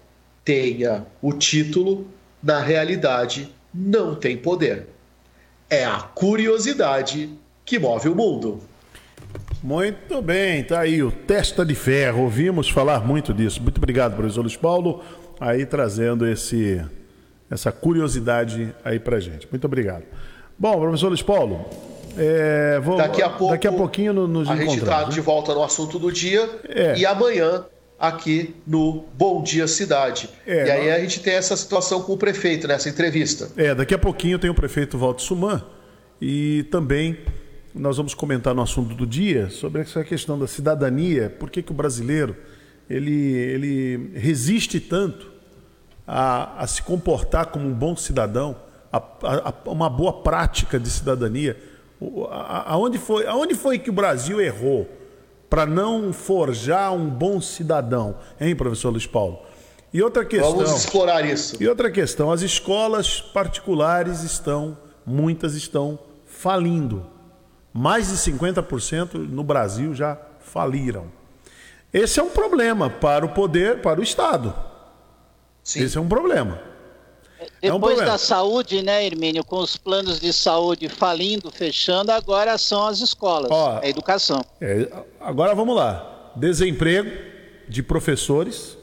[0.46, 2.08] tenha o título,
[2.44, 4.88] na realidade não tem poder.
[5.68, 7.30] É a curiosidade
[7.66, 8.62] que move o mundo.
[9.64, 12.24] Muito bem, tá aí o Testa de Ferro.
[12.24, 13.62] Ouvimos falar muito disso.
[13.62, 15.04] Muito obrigado, professor Luiz Paulo,
[15.40, 16.82] aí trazendo esse,
[17.50, 19.48] essa curiosidade aí pra gente.
[19.50, 20.04] Muito obrigado.
[20.58, 21.66] Bom, professor Luiz Paulo,
[22.18, 25.10] é, vou, daqui, a pouco, daqui a pouquinho nos a gente está né?
[25.10, 26.98] de volta no assunto do dia é.
[26.98, 27.66] e amanhã
[28.00, 30.30] aqui no Bom Dia Cidade.
[30.46, 33.50] É, e aí a gente tem essa situação com o prefeito nessa entrevista.
[33.58, 35.64] É, daqui a pouquinho tem o prefeito Walter Suman
[36.22, 37.18] e também
[37.78, 41.72] nós vamos comentar no assunto do dia sobre essa questão da cidadania, por que, que
[41.72, 42.36] o brasileiro
[42.90, 45.32] ele, ele resiste tanto
[46.06, 48.56] a, a se comportar como um bom cidadão,
[48.92, 51.58] a, a, a uma boa prática de cidadania.
[52.66, 54.88] Aonde foi, aonde foi que o Brasil errou?
[55.50, 59.40] para não forjar um bom cidadão, hein, professor Luiz Paulo?
[59.94, 60.56] E outra questão.
[60.56, 61.62] Vamos explorar isso.
[61.62, 67.06] E outra questão: as escolas particulares estão, muitas estão falindo.
[67.78, 71.12] Mais de 50% no Brasil já faliram.
[71.94, 74.52] Esse é um problema para o poder, para o Estado.
[75.64, 75.84] Sim.
[75.84, 76.60] Esse é um problema.
[77.62, 82.58] Depois é um da saúde, né, Hermínio, com os planos de saúde falindo, fechando, agora
[82.58, 84.44] são as escolas, Ó, a educação.
[84.60, 86.32] É, agora vamos lá.
[86.36, 87.12] Desemprego
[87.70, 88.76] de professores,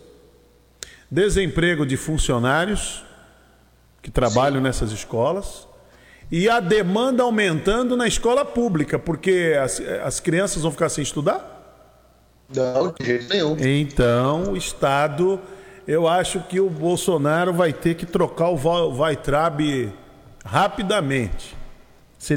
[1.10, 3.02] desemprego de funcionários
[4.00, 4.62] que trabalham Sim.
[4.62, 5.66] nessas escolas
[6.30, 11.50] e a demanda aumentando na escola pública, porque as, as crianças vão ficar sem estudar?
[12.54, 13.56] Não, de jeito nenhum.
[13.58, 15.40] Então, o Estado
[15.86, 19.92] eu acho que o Bolsonaro vai ter que trocar o Vaitrab
[20.44, 21.54] rapidamente.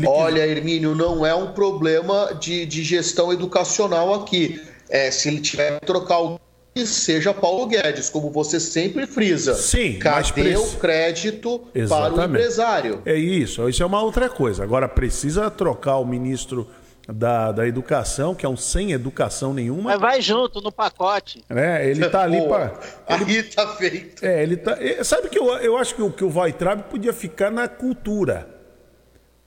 [0.05, 0.57] Olha, quiser...
[0.57, 4.61] Hermínio, não é um problema de, de gestão educacional aqui.
[4.89, 6.39] É, se ele tiver que trocar o
[6.85, 9.55] seja Paulo Guedes, como você sempre frisa.
[9.55, 12.13] Sim, cadê mas o crédito Exatamente.
[12.13, 13.01] para o empresário?
[13.05, 14.63] É isso, isso é uma outra coisa.
[14.63, 16.67] Agora precisa trocar o ministro
[17.07, 19.91] da, da educação, que é um sem educação nenhuma.
[19.91, 21.43] Mas vai junto no pacote.
[21.49, 22.79] É, ele tá ali para.
[23.07, 24.25] Aí tá feito.
[24.25, 24.77] É, ele tá.
[25.03, 28.55] Sabe que eu, eu acho que o, que o Weitraub podia ficar na cultura.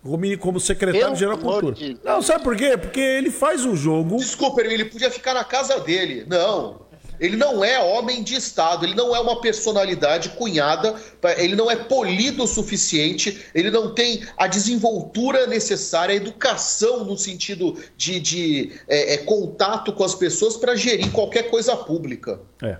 [0.02, 1.74] Como, como secretário-geral da cultura.
[1.74, 1.98] De...
[2.02, 2.76] Não, sabe por quê?
[2.78, 4.16] Porque ele faz o jogo.
[4.16, 6.24] Desculpa, ele podia ficar na casa dele.
[6.26, 6.88] Não.
[7.20, 10.94] Ele não é homem de Estado, ele não é uma personalidade cunhada,
[11.36, 17.16] ele não é polido o suficiente, ele não tem a desenvoltura necessária, a educação no
[17.18, 22.40] sentido de, de é, é, contato com as pessoas para gerir qualquer coisa pública.
[22.62, 22.78] É.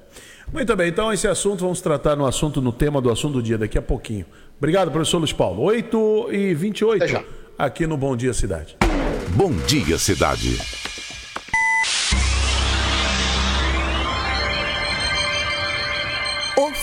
[0.53, 3.59] Muito bem, então esse assunto vamos tratar no assunto, no tema do assunto do dia
[3.59, 4.27] daqui a pouquinho.
[4.59, 5.63] Obrigado, professor Luiz Paulo.
[5.63, 7.25] 8 e 28
[7.57, 8.77] aqui no Bom Dia Cidade.
[9.37, 10.90] Bom Dia Cidade.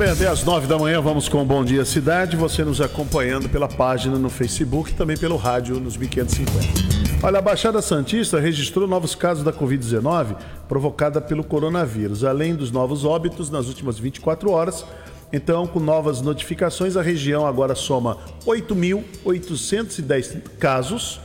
[0.00, 2.34] Bem, até às nove da manhã vamos com Bom Dia Cidade.
[2.34, 7.22] Você nos acompanhando pela página no Facebook e também pelo rádio nos 1550.
[7.22, 10.36] Olha, a Baixada Santista registrou novos casos da Covid-19
[10.66, 14.86] provocada pelo coronavírus, além dos novos óbitos nas últimas 24 horas.
[15.30, 21.20] Então, com novas notificações, a região agora soma 8.810 casos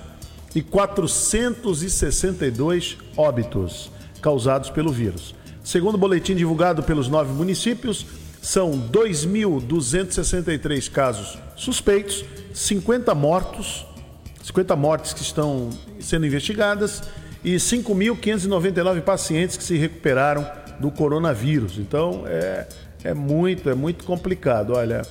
[0.53, 3.89] e 462 óbitos
[4.21, 5.33] causados pelo vírus.
[5.63, 8.05] Segundo o boletim divulgado pelos nove municípios,
[8.45, 13.87] são 2.263 casos suspeitos, 50 mortos
[14.45, 17.01] 50 mortes que estão sendo investigadas
[17.43, 20.47] e 5.599 pacientes que se recuperaram
[20.79, 21.79] do coronavírus.
[21.79, 22.67] Então é,
[23.03, 24.73] é muito, é muito complicado.
[24.73, 25.01] Olha,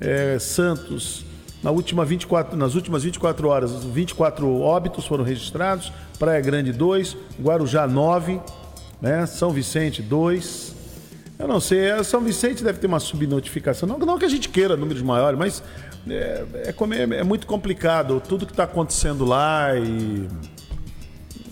[0.00, 1.24] é, Santos,
[1.64, 7.88] na última 24, nas últimas 24 horas, 24 óbitos foram registrados, Praia Grande 2, Guarujá
[7.88, 8.40] 9,
[9.02, 9.26] né?
[9.26, 10.75] São Vicente 2.
[11.46, 13.88] Eu não sei, é, São Vicente deve ter uma subnotificação.
[13.88, 15.62] Não, não que a gente queira números maiores, mas
[16.10, 20.26] é, é, é muito complicado tudo que está acontecendo lá e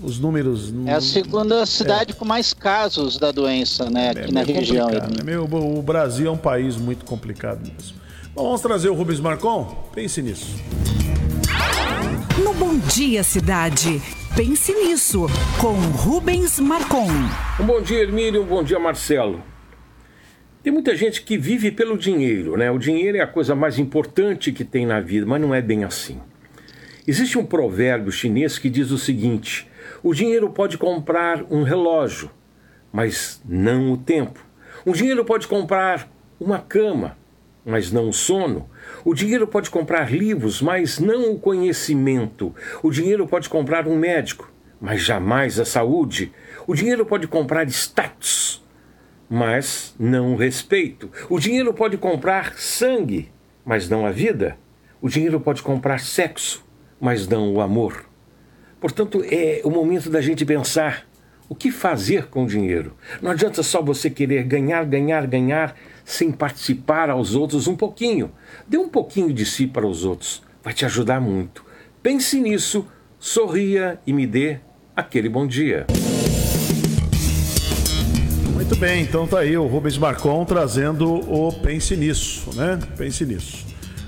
[0.02, 0.74] os números.
[0.86, 2.14] É a segunda cidade é.
[2.16, 4.88] com mais casos da doença, né, aqui é na região.
[4.90, 7.96] É meio, o Brasil é um país muito complicado mesmo.
[8.34, 9.64] Bom, vamos trazer o Rubens Marcon?
[9.94, 10.56] Pense nisso.
[12.42, 14.02] No Bom Dia Cidade.
[14.34, 15.26] Pense nisso,
[15.60, 17.06] com Rubens Marcon.
[17.60, 19.53] Um bom dia, Hermílio, um bom dia, Marcelo.
[20.64, 22.70] Tem muita gente que vive pelo dinheiro, né?
[22.70, 25.84] O dinheiro é a coisa mais importante que tem na vida, mas não é bem
[25.84, 26.22] assim.
[27.06, 29.68] Existe um provérbio chinês que diz o seguinte:
[30.02, 32.30] o dinheiro pode comprar um relógio,
[32.90, 34.42] mas não o tempo.
[34.86, 37.14] O dinheiro pode comprar uma cama,
[37.62, 38.66] mas não o sono.
[39.04, 42.54] O dinheiro pode comprar livros, mas não o conhecimento.
[42.82, 44.50] O dinheiro pode comprar um médico,
[44.80, 46.32] mas jamais a saúde.
[46.66, 48.63] O dinheiro pode comprar status,
[49.28, 51.10] mas não o respeito.
[51.28, 53.30] O dinheiro pode comprar sangue,
[53.64, 54.56] mas não a vida.
[55.00, 56.64] O dinheiro pode comprar sexo,
[57.00, 58.04] mas não o amor.
[58.80, 61.06] Portanto, é o momento da gente pensar
[61.48, 62.96] o que fazer com o dinheiro.
[63.20, 68.32] Não adianta só você querer ganhar, ganhar, ganhar sem participar aos outros um pouquinho.
[68.66, 70.42] Dê um pouquinho de si para os outros.
[70.62, 71.64] Vai te ajudar muito.
[72.02, 72.86] Pense nisso,
[73.18, 74.58] sorria e me dê
[74.94, 75.86] aquele bom dia.
[78.74, 82.76] Muito bem, então tá aí o Rubens Marcon trazendo o Pense Nisso, né?
[82.96, 83.64] Pense Nisso.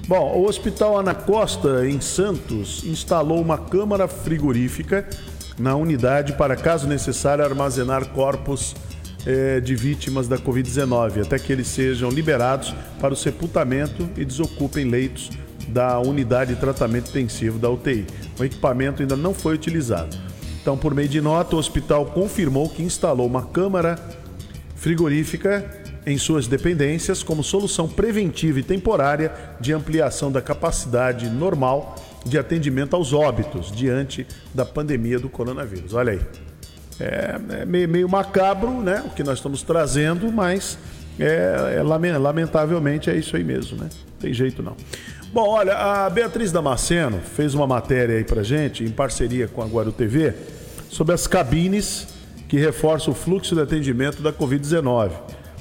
[0.09, 5.09] Bom, o Hospital Ana Costa, em Santos, instalou uma câmara frigorífica
[5.57, 8.75] na unidade para, caso necessário, armazenar corpos
[9.25, 14.85] eh, de vítimas da Covid-19, até que eles sejam liberados para o sepultamento e desocupem
[14.85, 15.31] leitos
[15.69, 18.05] da unidade de tratamento intensivo da UTI.
[18.37, 20.17] O equipamento ainda não foi utilizado.
[20.61, 24.26] Então, por meio de nota, o hospital confirmou que instalou uma câmara
[24.77, 25.69] frigorífica
[26.07, 32.95] em suas dependências como solução preventiva e temporária de ampliação da capacidade normal de atendimento
[32.95, 35.95] aos óbitos diante da pandemia do coronavírus.
[35.95, 36.21] Olha aí.
[36.99, 39.03] É, é meio, meio, macabro, né?
[39.07, 40.79] O que nós estamos trazendo, mas
[41.19, 43.89] é, é, lamentavelmente é isso aí mesmo, né?
[44.21, 44.77] Tem jeito não.
[45.33, 49.67] Bom, olha, a Beatriz Damasceno fez uma matéria aí pra gente, em parceria com a
[49.67, 50.33] Guaru TV,
[50.89, 52.16] sobre as cabines
[52.49, 55.11] que reforçam o fluxo de atendimento da Covid-19.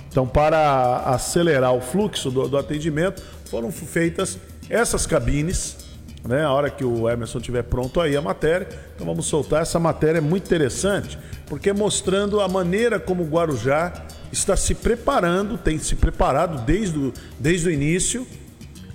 [0.09, 4.37] Então, para acelerar o fluxo do, do, atendimento, foram feitas
[4.69, 5.77] essas cabines,
[6.23, 6.43] né?
[6.43, 10.19] A hora que o Emerson tiver pronto aí a matéria, então vamos soltar essa matéria
[10.19, 15.95] é muito interessante, porque mostrando a maneira como o Guarujá está se preparando, tem se
[15.95, 18.25] preparado desde o, desde o início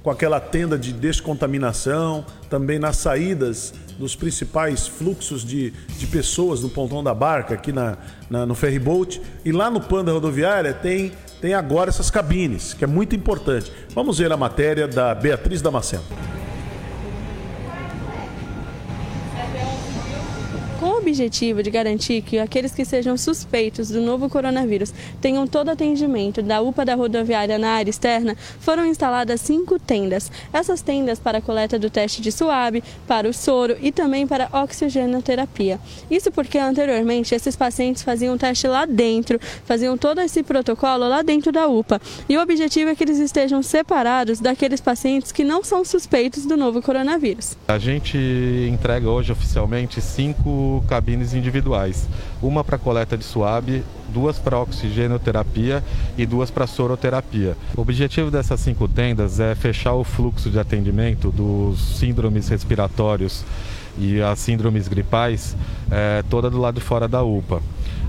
[0.02, 6.70] com aquela tenda de descontaminação, também nas saídas dos principais fluxos de, de pessoas no
[6.70, 7.98] pontão da barca, aqui na,
[8.30, 9.20] na, no ferryboat.
[9.44, 13.70] E lá no Panda Rodoviária tem, tem agora essas cabines, que é muito importante.
[13.94, 16.39] Vamos ver a matéria da Beatriz Damasceno.
[21.00, 26.60] Objetivo de garantir que aqueles que sejam suspeitos do novo coronavírus tenham todo atendimento da
[26.60, 30.30] UPA da rodoviária na área externa, foram instaladas cinco tendas.
[30.52, 34.48] Essas tendas para a coleta do teste de suave, para o soro e também para
[34.52, 35.80] oxigenoterapia.
[36.10, 41.22] Isso porque anteriormente esses pacientes faziam o teste lá dentro, faziam todo esse protocolo lá
[41.22, 42.00] dentro da UPA.
[42.28, 46.56] E o objetivo é que eles estejam separados daqueles pacientes que não são suspeitos do
[46.56, 47.56] novo coronavírus.
[47.66, 48.18] A gente
[48.70, 52.08] entrega hoje oficialmente cinco cabines individuais,
[52.42, 55.84] uma para coleta de suave, duas para oxigenoterapia
[56.18, 57.56] e duas para soroterapia.
[57.76, 63.44] O objetivo dessas cinco tendas é fechar o fluxo de atendimento dos síndromes respiratórios
[63.96, 65.56] e as síndromes gripais
[65.88, 67.62] é, toda do lado de fora da UPA.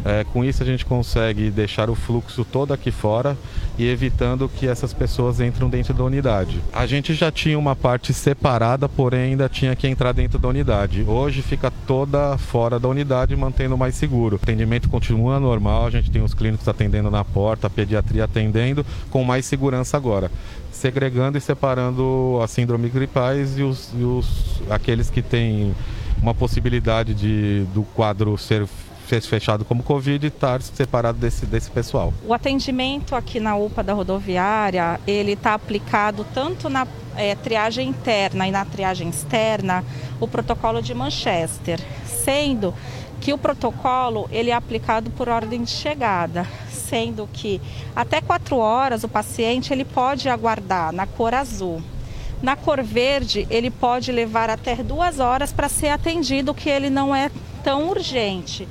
[0.04, 3.38] É, com isso a gente consegue deixar o fluxo todo aqui fora
[3.78, 6.60] e evitando que essas pessoas entram dentro da unidade.
[6.74, 11.04] A gente já tinha uma parte separada, porém ainda tinha que entrar dentro da unidade.
[11.08, 14.36] Hoje fica toda fora da unidade, mantendo mais seguro.
[14.36, 18.86] O atendimento continua normal, a gente tem os clínicos atendendo na porta, a pediatria atendendo,
[19.10, 20.32] com mais segurança agora
[20.72, 25.76] segregando e separando as síndromes gripais e, os, e os, aqueles que têm
[26.22, 28.68] uma possibilidade de, do quadro ser
[29.20, 32.14] fechado como Covid e estar separado desse, desse pessoal.
[32.26, 38.48] O atendimento aqui na UPA da rodoviária, ele está aplicado tanto na é, triagem interna
[38.48, 39.84] e na triagem externa,
[40.20, 42.74] o protocolo de Manchester, sendo
[43.20, 47.62] que o protocolo ele é aplicado por ordem de chegada, sendo que
[47.96, 51.82] até quatro horas o paciente ele pode aguardar na cor azul.
[52.42, 57.16] Na cor verde, ele pode levar até duas horas para ser atendido, que ele não
[57.16, 57.30] é
[57.64, 58.68] tão urgente.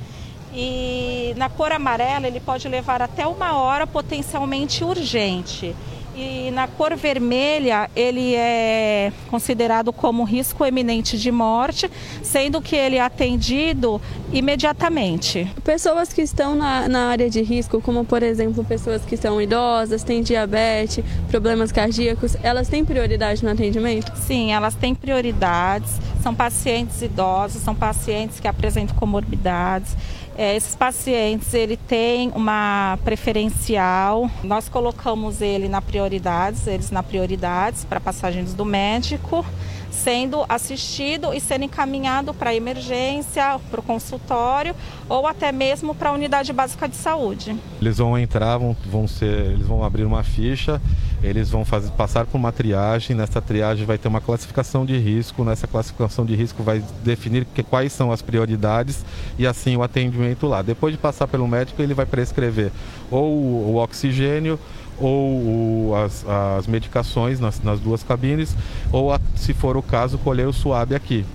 [0.53, 5.75] E na cor amarela ele pode levar até uma hora potencialmente urgente.
[6.13, 11.89] E na cor vermelha ele é considerado como risco eminente de morte,
[12.21, 14.01] sendo que ele é atendido
[14.33, 15.49] imediatamente.
[15.63, 20.03] Pessoas que estão na, na área de risco, como por exemplo pessoas que são idosas,
[20.03, 24.11] têm diabetes, problemas cardíacos, elas têm prioridade no atendimento?
[24.17, 25.93] Sim, elas têm prioridades.
[26.21, 29.95] São pacientes idosos, são pacientes que apresentam comorbidades.
[30.37, 34.29] É, esses pacientes ele tem uma preferencial.
[34.43, 39.45] Nós colocamos ele na prioridades, eles na prioridades para passagens do médico,
[39.91, 44.75] sendo assistido e sendo encaminhado para emergência, para o consultório
[45.07, 47.55] ou até mesmo para a unidade básica de saúde.
[47.79, 50.81] Eles vão entrar, vão, vão ser, eles vão abrir uma ficha
[51.23, 55.43] eles vão fazer, passar por uma triagem, nessa triagem vai ter uma classificação de risco,
[55.43, 59.05] nessa classificação de risco vai definir que, quais são as prioridades
[59.37, 60.61] e assim o atendimento lá.
[60.61, 62.71] Depois de passar pelo médico, ele vai prescrever
[63.09, 64.59] ou o, o oxigênio
[65.01, 68.55] ou o, as, as, medicações nas, nas, duas cabines,
[68.91, 71.25] ou a, se for o caso, colher o suave aqui.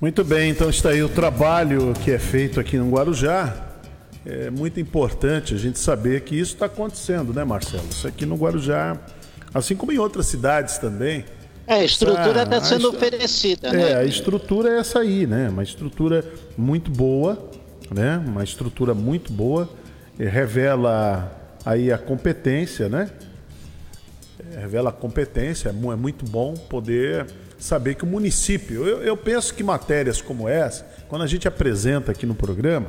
[0.00, 3.64] Muito bem, então está aí o trabalho que é feito aqui no Guarujá.
[4.24, 7.86] É muito importante a gente saber que isso está acontecendo, né, Marcelo?
[7.90, 8.98] Isso aqui no Guarujá,
[9.54, 11.24] assim como em outras cidades também.
[11.66, 13.90] É, a estrutura está sendo oferecida, é, né?
[13.90, 15.48] É, a estrutura é essa aí, né?
[15.48, 16.24] Uma estrutura
[16.56, 17.50] muito boa,
[17.90, 18.22] né?
[18.24, 19.68] Uma estrutura muito boa,
[20.18, 23.10] revela aí a competência, né?
[24.54, 27.26] Revela a competência, é, é muito bom poder
[27.58, 28.86] saber que o município.
[28.86, 32.86] Eu, eu penso que matérias como essa, quando a gente apresenta aqui no programa,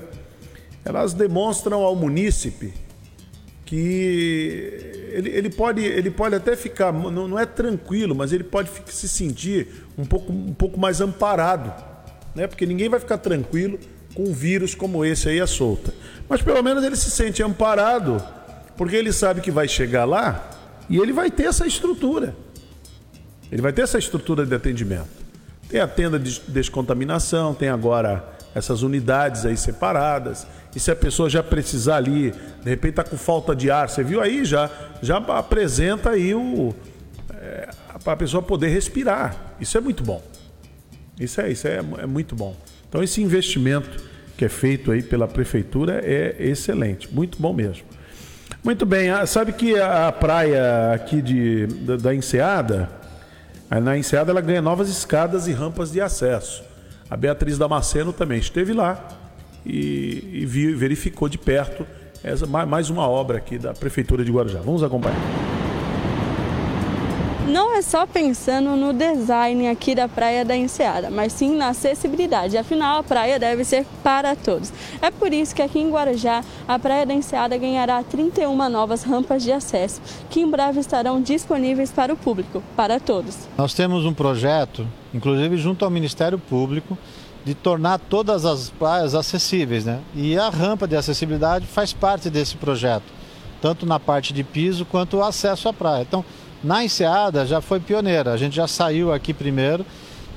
[0.86, 2.71] elas demonstram ao munícipe
[3.65, 8.69] que ele, ele, pode, ele pode até ficar, não, não é tranquilo, mas ele pode
[8.86, 9.67] se sentir
[9.97, 11.73] um pouco, um pouco mais amparado,
[12.34, 12.47] né?
[12.47, 13.78] porque ninguém vai ficar tranquilo
[14.13, 15.93] com um vírus como esse aí à solta.
[16.30, 18.23] Mas pelo menos ele se sente amparado,
[18.78, 20.49] porque ele sabe que vai chegar lá
[20.89, 22.36] e ele vai ter essa estrutura.
[23.51, 25.09] Ele vai ter essa estrutura de atendimento.
[25.67, 30.47] Tem a tenda de descontaminação, tem agora essas unidades aí separadas.
[30.75, 34.03] E se a pessoa já precisar ali, de repente está com falta de ar, você
[34.03, 34.69] viu aí, já,
[35.01, 36.73] já apresenta aí o.
[37.34, 37.69] É,
[38.03, 39.55] para a pessoa poder respirar.
[39.59, 40.21] Isso é muito bom.
[41.19, 42.55] Isso é, isso é, é muito bom.
[42.88, 44.03] Então esse investimento
[44.38, 47.84] que é feito aí pela prefeitura é excelente, muito bom mesmo.
[48.63, 52.89] Muito bem, ah, sabe que a praia aqui de, da, da Enseada,
[53.69, 56.63] na Enseada ela ganha novas escadas e rampas de acesso.
[57.09, 59.07] A Beatriz Damasceno também esteve lá
[59.65, 61.85] e, e viu, verificou de perto
[62.23, 64.59] essa, mais uma obra aqui da Prefeitura de Guarujá.
[64.59, 65.56] Vamos acompanhar
[67.47, 72.57] não é só pensando no design aqui da Praia da Enseada, mas sim na acessibilidade.
[72.57, 74.71] Afinal, a praia deve ser para todos.
[75.01, 79.43] É por isso que aqui em Guarujá, a Praia da Enseada ganhará 31 novas rampas
[79.43, 83.47] de acesso, que em breve estarão disponíveis para o público, para todos.
[83.57, 86.97] Nós temos um projeto, inclusive junto ao Ministério Público,
[87.45, 90.01] de tornar todas as praias acessíveis, né?
[90.13, 93.05] E a rampa de acessibilidade faz parte desse projeto,
[93.61, 96.01] tanto na parte de piso quanto o acesso à praia.
[96.01, 96.25] Então,
[96.63, 99.85] na Enseada já foi pioneira, a gente já saiu aqui primeiro,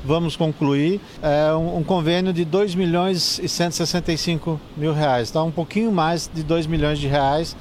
[0.05, 1.01] vamos concluir.
[1.23, 6.31] É, um, um, convênio de 2 milhões e 165 mil reais, então um pouquinho mais
[6.33, 7.57] de 2 milhões de reais.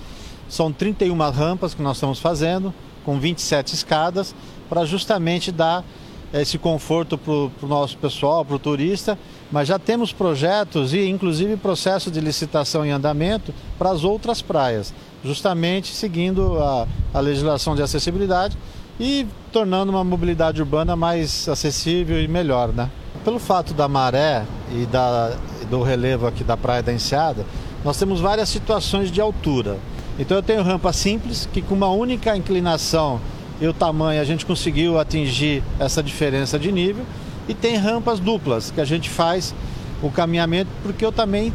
[0.47, 2.74] São 31 rampas que nós estamos fazendo,
[3.05, 4.34] com 27 escadas,
[4.68, 5.86] para justamente dar
[6.34, 9.18] esse conforto para o nosso pessoal, para o turista,
[9.52, 14.93] mas já temos projetos e inclusive processo de licitação em andamento para as outras praias
[15.24, 18.58] justamente seguindo a, a legislação de acessibilidade
[19.00, 22.89] e tornando uma mobilidade urbana mais acessível e melhor, né?
[23.24, 25.36] Pelo fato da maré e da,
[25.70, 27.45] do relevo aqui da Praia da Enseada,
[27.84, 29.78] nós temos várias situações de altura.
[30.18, 33.22] Então eu tenho rampa simples, que com uma única inclinação
[33.62, 37.06] e o tamanho a gente conseguiu atingir essa diferença de nível.
[37.50, 39.56] E tem rampas duplas, que a gente faz
[40.04, 41.52] o caminhamento, porque eu também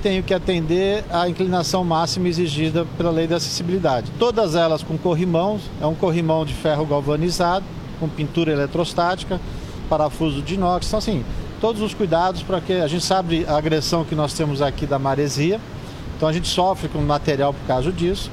[0.00, 4.12] tenho que atender à inclinação máxima exigida pela lei da acessibilidade.
[4.20, 7.64] Todas elas com corrimão, é um corrimão de ferro galvanizado,
[7.98, 9.40] com pintura eletrostática,
[9.88, 11.24] parafuso de inox, então assim,
[11.60, 14.98] todos os cuidados para que a gente sabe a agressão que nós temos aqui da
[14.98, 15.60] maresia,
[16.16, 18.30] então a gente sofre com material por causa disso,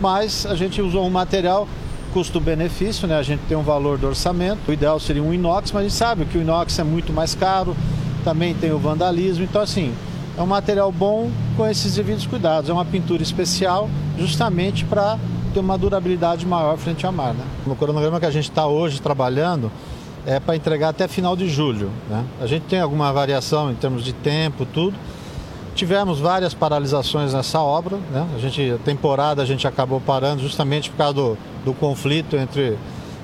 [0.00, 1.66] mas a gente usou um material
[2.12, 3.16] custo-benefício, né?
[3.16, 4.60] A gente tem um valor do orçamento.
[4.68, 7.34] O ideal seria um inox, mas a gente sabe que o inox é muito mais
[7.34, 7.76] caro,
[8.24, 9.44] também tem o vandalismo.
[9.44, 9.92] Então, assim,
[10.36, 12.70] é um material bom com esses devidos cuidados.
[12.70, 13.88] É uma pintura especial
[14.18, 15.18] justamente para
[15.52, 17.34] ter uma durabilidade maior frente ao mar.
[17.34, 17.44] Né?
[17.66, 19.70] O cronograma que a gente está hoje trabalhando
[20.26, 21.90] é para entregar até final de julho.
[22.08, 22.24] Né?
[22.40, 24.96] A gente tem alguma variação em termos de tempo, tudo.
[25.74, 27.96] Tivemos várias paralisações nessa obra.
[28.10, 28.26] Né?
[28.34, 32.76] A, gente, a temporada a gente acabou parando justamente por causa do, do conflito entre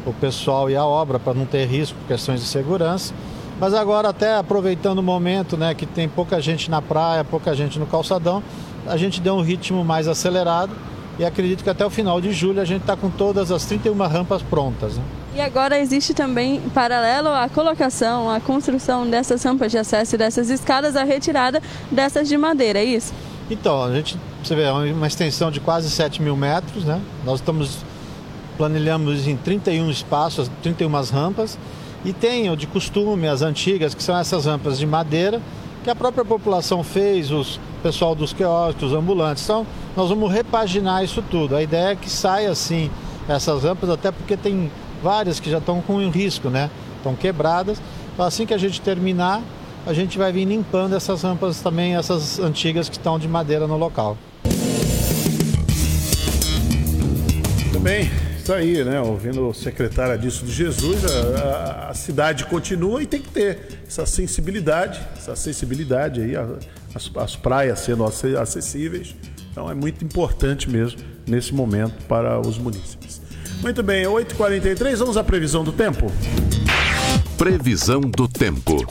[0.06, 3.12] o pessoal e a obra, para não ter risco, questões de segurança.
[3.60, 7.78] Mas agora, até aproveitando o momento, né, que tem pouca gente na praia, pouca gente
[7.78, 8.42] no calçadão,
[8.86, 10.72] a gente deu um ritmo mais acelerado
[11.18, 13.96] e acredito que até o final de julho a gente está com todas as 31
[14.06, 14.96] rampas prontas.
[14.96, 15.02] Né?
[15.34, 20.48] E agora existe também, paralelo à colocação, à construção dessas rampas de acesso e dessas
[20.48, 21.60] escadas, a retirada
[21.90, 23.12] dessas de madeira, é isso?
[23.50, 27.00] Então, a gente, você vê, é uma extensão de quase 7 mil metros, né?
[27.24, 27.78] Nós estamos,
[28.58, 31.56] planilhamos em 31 espaços, 31 rampas,
[32.04, 35.40] e tem o de costume, as antigas, que são essas rampas de madeira,
[35.82, 39.44] que a própria população fez, os pessoal dos quiosques, os ambulantes.
[39.44, 41.56] Então, nós vamos repaginar isso tudo.
[41.56, 42.90] A ideia é que saia assim
[43.28, 44.70] essas rampas, até porque tem
[45.02, 46.70] várias que já estão com risco, né?
[46.96, 47.80] Estão quebradas.
[48.12, 49.40] Então, assim que a gente terminar,
[49.86, 53.76] a gente vai vir limpando essas rampas também, essas antigas que estão de madeira no
[53.76, 54.18] local.
[57.64, 58.27] Muito bem.
[58.48, 58.98] Tá aí, né?
[59.00, 64.06] Ouvindo o secretário disso de Jesus, a, a, cidade continua e tem que ter essa
[64.06, 66.34] sensibilidade, essa sensibilidade aí,
[66.94, 69.14] as, as praias sendo acessíveis.
[69.50, 73.20] Então é muito importante mesmo nesse momento para os munícipes.
[73.60, 76.10] Muito bem, 8h43, vamos à previsão do tempo?
[77.36, 78.86] Previsão do tempo.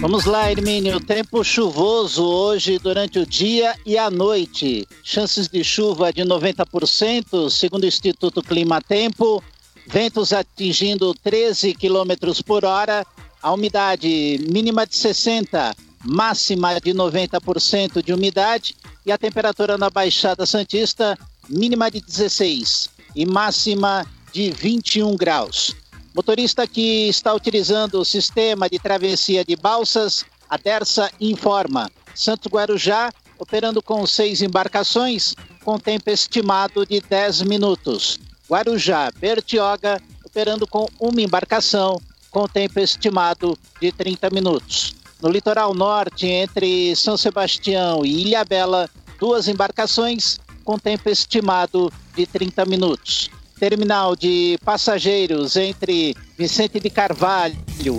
[0.00, 1.00] Vamos lá, Hermínio.
[1.00, 4.86] Tempo chuvoso hoje durante o dia e a noite.
[5.02, 9.42] Chances de chuva de 90%, segundo o Instituto Clima Tempo.
[9.88, 13.04] Ventos atingindo 13 km por hora.
[13.42, 15.74] A umidade mínima de 60%,
[16.04, 18.76] máxima de 90% de umidade.
[19.04, 21.18] E a temperatura na Baixada Santista,
[21.48, 25.74] mínima de 16 e máxima de 21 graus.
[26.14, 31.90] Motorista que está utilizando o sistema de travessia de balsas, a Dersa informa.
[32.14, 38.18] Santo Guarujá, operando com seis embarcações, com tempo estimado de 10 minutos.
[38.48, 42.00] Guarujá, Bertioga, operando com uma embarcação,
[42.30, 44.94] com tempo estimado de 30 minutos.
[45.22, 48.88] No litoral norte, entre São Sebastião e Ilhabela,
[49.20, 57.56] duas embarcações, com tempo estimado de 30 minutos terminal de passageiros entre Vicente de Carvalho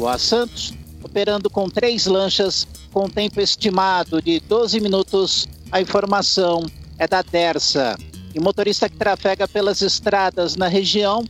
[0.08, 5.48] a Santos, operando com três lanchas com tempo estimado de 12 minutos.
[5.72, 6.66] A informação
[6.98, 7.98] é da Dersa.
[8.34, 11.26] E motorista que trafega pelas estradas na região,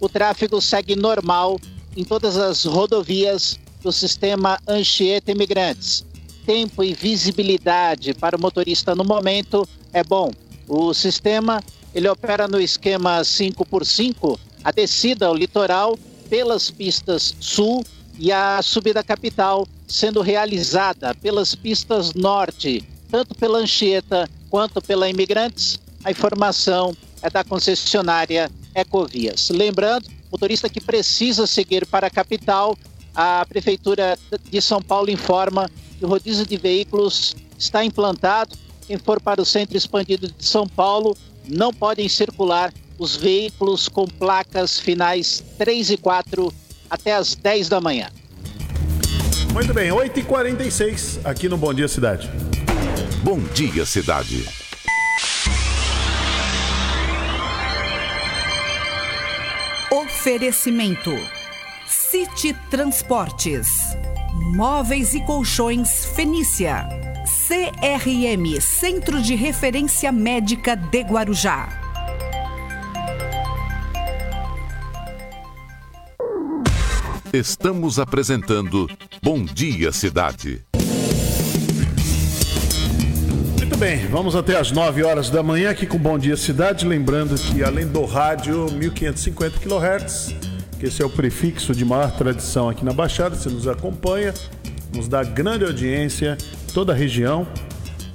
[0.00, 1.60] o tráfego segue normal
[1.96, 6.04] em todas as rodovias do sistema Anchieta Imigrantes.
[6.46, 10.30] Tempo e visibilidade para o motorista no momento é bom.
[10.68, 11.62] O sistema
[11.94, 15.96] ele opera no esquema 5x5, a descida ao litoral
[16.28, 17.84] pelas pistas sul
[18.18, 25.78] e a subida capital sendo realizada pelas pistas norte, tanto pela Anchieta quanto pela Imigrantes.
[26.02, 29.50] A informação é da concessionária Ecovias.
[29.50, 32.76] Lembrando, motorista que precisa seguir para a capital,
[33.14, 34.18] a Prefeitura
[34.50, 38.56] de São Paulo informa que o rodízio de veículos está implantado.
[38.86, 41.16] Quem for para o centro expandido de São Paulo
[41.48, 46.52] não podem circular os veículos com placas finais 3 e 4
[46.88, 48.08] até as 10 da manhã.
[49.52, 52.28] Muito bem, 8h46 aqui no Bom Dia Cidade.
[53.22, 54.44] Bom Dia Cidade.
[59.90, 61.12] Oferecimento:
[61.86, 63.68] City Transportes,
[64.54, 67.13] Móveis e Colchões Fenícia.
[67.46, 71.68] CRM Centro de Referência Médica de Guarujá.
[77.30, 78.88] Estamos apresentando
[79.22, 80.64] Bom Dia Cidade.
[83.58, 86.86] Muito bem, vamos até às 9 horas da manhã aqui com Bom Dia Cidade.
[86.86, 90.34] Lembrando que além do rádio 1550 kHz,
[90.80, 94.32] que esse é o prefixo de maior tradição aqui na Baixada, você nos acompanha,
[94.94, 96.38] nos dá grande audiência
[96.74, 97.46] toda a região.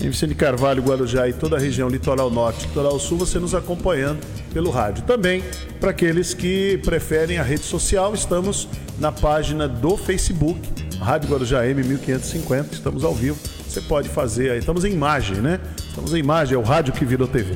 [0.02, 4.20] Em Vicente Carvalho, Guarujá e toda a região litoral norte, litoral sul, você nos acompanhando
[4.54, 5.04] pelo rádio.
[5.04, 5.44] Também,
[5.80, 10.60] para aqueles que preferem a rede social, estamos na página do Facebook,
[11.00, 13.38] Rádio Guarujá M 1550, estamos ao vivo.
[13.68, 15.60] Você pode fazer aí, estamos em imagem, né?
[15.78, 17.56] Estamos em imagem, é o rádio que virou TV.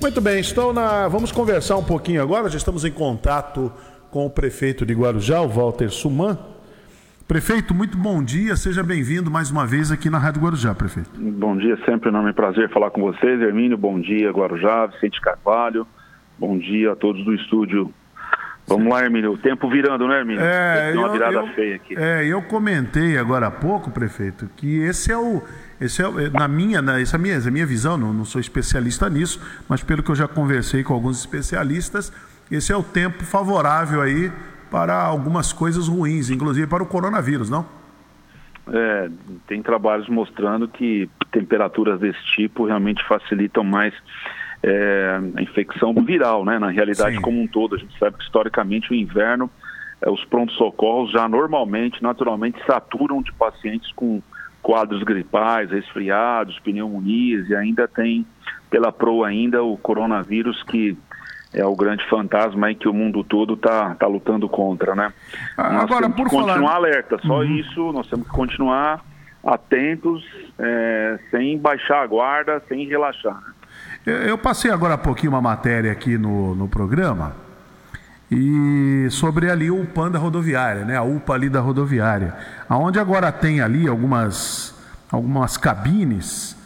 [0.00, 1.08] Muito bem, estou na.
[1.08, 2.48] Vamos conversar um pouquinho agora.
[2.48, 3.70] Já estamos em contato
[4.10, 6.38] com o prefeito de Guarujá, o Walter Suman.
[7.30, 11.10] Prefeito, muito bom dia, seja bem-vindo mais uma vez aqui na Rádio Guarujá, prefeito.
[11.14, 15.86] Bom dia, sempre um enorme prazer falar com vocês, Hermínio, bom dia, Guarujá, Vicente Carvalho,
[16.36, 17.94] bom dia a todos do estúdio.
[18.66, 20.42] Vamos lá, Hermínio, o tempo virando, né, Hermínio?
[20.42, 21.94] É, uma eu, virada eu, feia aqui.
[21.96, 25.40] É, eu comentei agora há pouco, prefeito, que esse é o,
[25.80, 28.12] esse é, na minha, na, essa é a minha, essa é a minha visão, não,
[28.12, 32.12] não sou especialista nisso, mas pelo que eu já conversei com alguns especialistas,
[32.50, 34.32] esse é o tempo favorável aí
[34.70, 37.66] para algumas coisas ruins, inclusive para o coronavírus, não?
[38.72, 39.10] É,
[39.46, 43.92] tem trabalhos mostrando que temperaturas desse tipo realmente facilitam mais
[44.62, 46.58] é, a infecção viral, né?
[46.58, 47.22] Na realidade Sim.
[47.22, 49.50] como um todo, a gente sabe que historicamente o inverno,
[50.00, 54.22] é, os prontos-socorros já normalmente, naturalmente, saturam de pacientes com
[54.62, 58.26] quadros gripais, resfriados, pneumonias e ainda tem
[58.68, 60.96] pela proa ainda o coronavírus que
[61.52, 65.12] é o grande fantasma aí que o mundo todo está tá lutando contra, né?
[65.56, 66.74] Ah, nós Agora, temos por que continuar falar...
[66.76, 67.44] alerta, só uhum.
[67.44, 69.04] isso, nós temos que continuar
[69.44, 70.24] atentos,
[70.58, 73.42] é, sem baixar a guarda, sem relaxar.
[74.06, 77.34] Eu passei agora há pouquinho uma matéria aqui no, no programa
[78.30, 80.96] e sobre ali o PAN da rodoviária, né?
[80.96, 82.34] A UPA ali da rodoviária,
[82.68, 84.74] aonde agora tem ali algumas
[85.10, 86.56] algumas cabines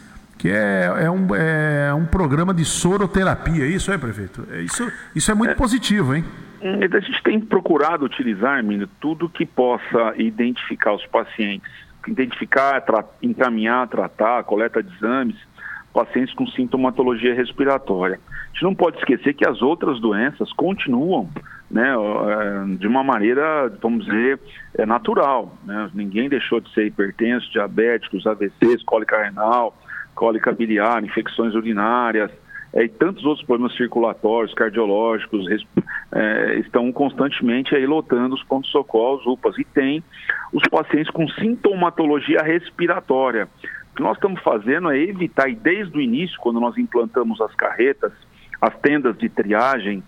[0.45, 4.47] que é, é, um, é um programa de soroterapia, isso é, prefeito?
[4.51, 5.55] É, isso, isso é muito é.
[5.55, 6.23] positivo, hein?
[6.61, 11.71] A gente tem procurado utilizar, Mino, tudo que possa identificar os pacientes,
[12.07, 15.35] identificar, tra encaminhar, tratar, coleta de exames,
[15.91, 18.19] pacientes com sintomatologia respiratória.
[18.29, 21.27] A gente não pode esquecer que as outras doenças continuam
[21.71, 24.39] né, é, de uma maneira, vamos dizer,
[24.77, 25.57] é, natural.
[25.63, 25.89] Né?
[25.95, 29.75] Ninguém deixou de ser hipertenso, diabéticos, AVCs, cólica renal,
[30.15, 32.31] cólica biliar, infecções urinárias,
[32.73, 35.45] é, e tantos outros problemas circulatórios, cardiológicos,
[36.11, 40.03] é, estão constantemente aí lotando os pontos-socorros, UPAs, e tem
[40.51, 43.47] os pacientes com sintomatologia respiratória.
[43.91, 47.55] O que nós estamos fazendo é evitar, e desde o início, quando nós implantamos as
[47.55, 48.11] carretas,
[48.61, 50.03] as tendas de triagem,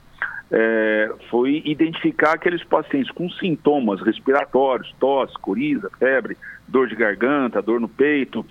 [0.52, 6.38] é, foi identificar aqueles pacientes com sintomas respiratórios, tosse, coriza, febre,
[6.68, 8.46] dor de garganta, dor no peito,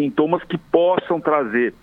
[0.00, 1.74] sintomas que possam trazer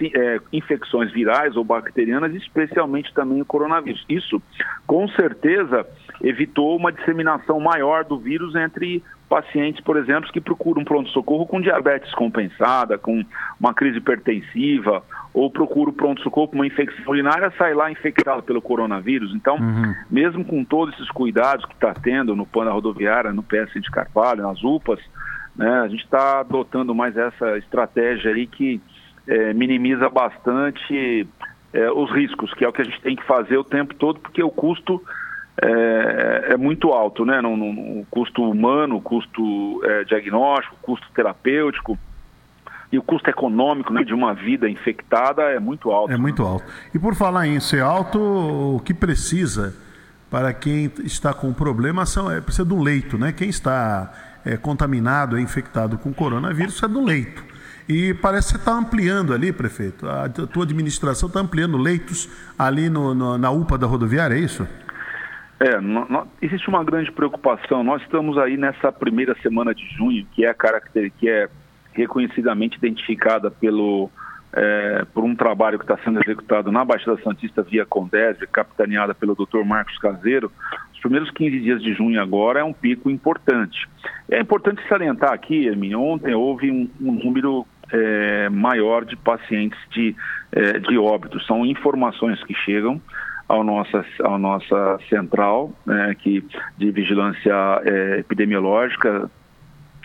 [0.00, 4.04] é, infecções virais ou bacterianas, especialmente também o coronavírus.
[4.08, 4.42] Isso,
[4.86, 5.86] com certeza,
[6.22, 12.14] evitou uma disseminação maior do vírus entre pacientes, por exemplo, que procuram pronto-socorro com diabetes
[12.14, 13.24] compensada, com
[13.58, 15.02] uma crise hipertensiva,
[15.34, 19.34] ou procuram pronto-socorro com uma infecção urinária, sai lá infectado pelo coronavírus.
[19.34, 19.94] Então, uhum.
[20.10, 24.42] mesmo com todos esses cuidados que está tendo no plano rodoviária, no PS de Carvalho,
[24.42, 25.00] nas UPAs,
[25.56, 28.80] né, a gente está adotando mais essa estratégia aí que
[29.26, 31.26] é, minimiza bastante
[31.72, 34.20] é, os riscos, que é o que a gente tem que fazer o tempo todo,
[34.20, 35.02] porque o custo
[35.62, 37.40] é, é muito alto, né?
[37.40, 41.98] No, no, no custo humano, custo é, diagnóstico, custo terapêutico
[42.92, 46.12] e o custo econômico né, de uma vida infectada é muito alto.
[46.12, 46.64] É muito alto.
[46.94, 49.74] E por falar em ser alto, o que precisa
[50.30, 53.32] para quem está com problema são, é, precisa do leito, né?
[53.32, 54.12] Quem está
[54.46, 57.44] é, contaminado, é infectado com coronavírus, precisa do leito.
[57.88, 60.08] E parece que você está ampliando ali, prefeito.
[60.08, 62.28] A tua administração está ampliando leitos
[62.58, 64.66] ali no, no, na UPA da rodoviária, é isso?
[65.58, 67.84] É, no, no, existe uma grande preocupação.
[67.84, 71.48] Nós estamos aí nessa primeira semana de junho, que é a característica, que é
[71.92, 74.10] reconhecidamente identificada pelo,
[74.52, 79.34] é, por um trabalho que está sendo executado na Baixada Santista via Condésio, capitaneada pelo
[79.34, 79.64] Dr.
[79.64, 80.50] Marcos Caseiro,
[80.92, 83.88] os primeiros 15 dias de junho agora é um pico importante.
[84.30, 90.16] É importante salientar aqui, Hermínio, ontem houve um, um número é, maior de pacientes de,
[90.52, 91.38] é, de óbito.
[91.40, 93.00] São informações que chegam
[93.48, 96.44] ao nossa, ao nossa central né, que,
[96.76, 99.30] de vigilância é, epidemiológica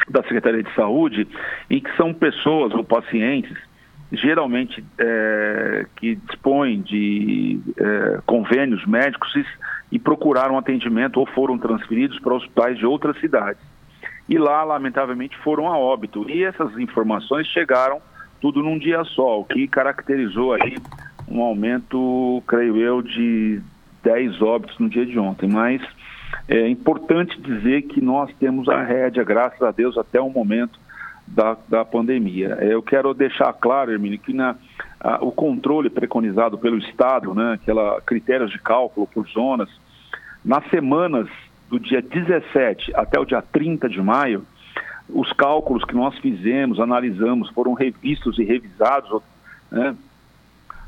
[0.10, 1.28] da Secretaria de Saúde,
[1.70, 3.58] e que são pessoas ou pacientes
[4.12, 9.46] geralmente é, que dispõem de é, convênios médicos e,
[9.94, 13.62] e procuraram atendimento ou foram transferidos para hospitais de outras cidades
[14.32, 16.26] e lá, lamentavelmente, foram a óbito.
[16.30, 18.02] E essas informações chegaram
[18.40, 20.78] tudo num dia só, o que caracterizou aí
[21.28, 23.62] um aumento, creio eu, de
[24.02, 25.50] 10 óbitos no dia de ontem.
[25.50, 25.82] Mas
[26.48, 30.80] é importante dizer que nós temos a rédea, graças a Deus, até o momento
[31.34, 32.58] da, da pandemia.
[32.60, 34.56] É, eu quero deixar claro, Hermínio, que na,
[35.00, 39.70] a, o controle preconizado pelo Estado, né, aquela critérios de cálculo por zonas,
[40.44, 41.28] nas semanas
[41.70, 44.46] do dia 17 até o dia 30 de maio,
[45.10, 49.22] os cálculos que nós fizemos, analisamos, foram revistos e revisados.
[49.70, 49.96] Né?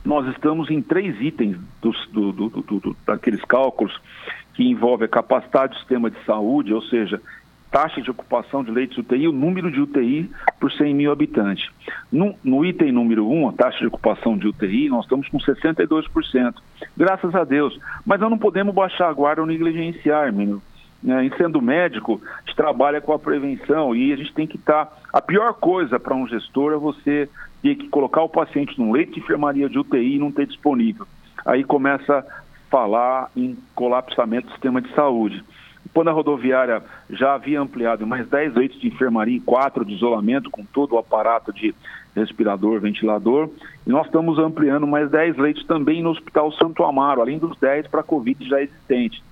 [0.04, 3.98] Nós estamos em três itens dos, do, do, do, daqueles cálculos
[4.54, 7.22] que envolvem a capacidade do sistema de saúde, ou seja,
[7.74, 11.68] taxa de ocupação de leitos UTI, o número de UTI por 100 mil habitantes.
[12.12, 16.54] No, no item número 1, a taxa de ocupação de UTI, nós estamos com 62%.
[16.96, 17.78] Graças a Deus.
[18.06, 20.62] Mas nós não podemos baixar a guarda ou negligenciar, menino
[21.04, 24.56] né, em sendo médico, a gente trabalha com a prevenção e a gente tem que
[24.56, 24.86] estar.
[24.86, 24.98] Tá...
[25.12, 27.30] A pior coisa para um gestor é você
[27.62, 31.06] ter que colocar o paciente num leito de enfermaria de UTI e não ter disponível.
[31.46, 35.44] Aí começa a falar em colapsamento do sistema de saúde.
[35.94, 40.50] Quando a rodoviária já havia ampliado mais 10 leitos de enfermaria e 4 de isolamento,
[40.50, 41.74] com todo o aparato de
[42.16, 43.50] respirador, ventilador,
[43.86, 47.88] e nós estamos ampliando mais 10 leitos também no Hospital Santo Amaro, além dos 10
[47.88, 49.24] para a Covid já existente.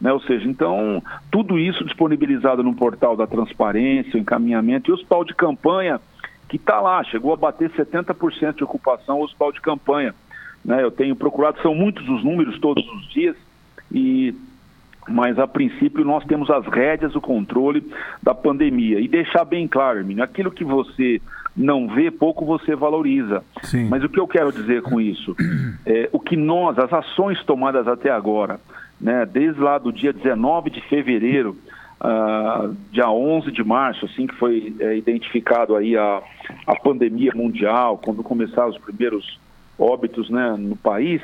[0.00, 0.12] Né?
[0.12, 5.24] Ou seja, então, tudo isso disponibilizado no portal da transparência, o encaminhamento, e o hospital
[5.24, 6.00] de campanha,
[6.48, 10.14] que está lá, chegou a bater 70% de ocupação o hospital de campanha.
[10.64, 10.82] Né?
[10.82, 13.36] Eu tenho procurado, são muitos os números todos os dias,
[13.90, 14.34] e
[15.08, 17.84] mas a princípio nós temos as rédeas, o controle
[18.22, 19.00] da pandemia.
[19.00, 21.20] E deixar bem claro, Hermínio, aquilo que você
[21.56, 23.44] não vê, pouco você valoriza.
[23.62, 23.88] Sim.
[23.88, 25.36] Mas o que eu quero dizer com isso?
[25.86, 28.58] É, o que nós, as ações tomadas até agora,
[28.98, 31.58] né, desde lá do dia 19 de fevereiro,
[32.00, 36.22] uh, dia 11 de março, assim que foi é, identificado aí a,
[36.66, 39.38] a pandemia mundial, quando começaram os primeiros
[39.78, 41.20] óbitos né, no país,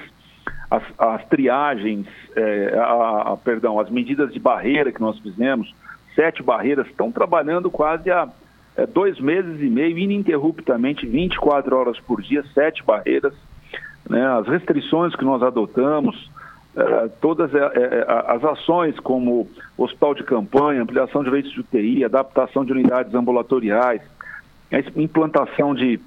[0.71, 5.75] as, as triagens, é, a, a, perdão, as medidas de barreira que nós fizemos,
[6.15, 8.29] sete barreiras, estão trabalhando quase há
[8.77, 13.35] é, dois meses e meio, ininterruptamente, 24 horas por dia, sete barreiras.
[14.09, 16.31] Né, as restrições que nós adotamos,
[16.77, 22.05] é, todas é, é, as ações como hospital de campanha, ampliação de leitos de UTI,
[22.05, 24.01] adaptação de unidades ambulatoriais,
[24.73, 26.01] a implantação de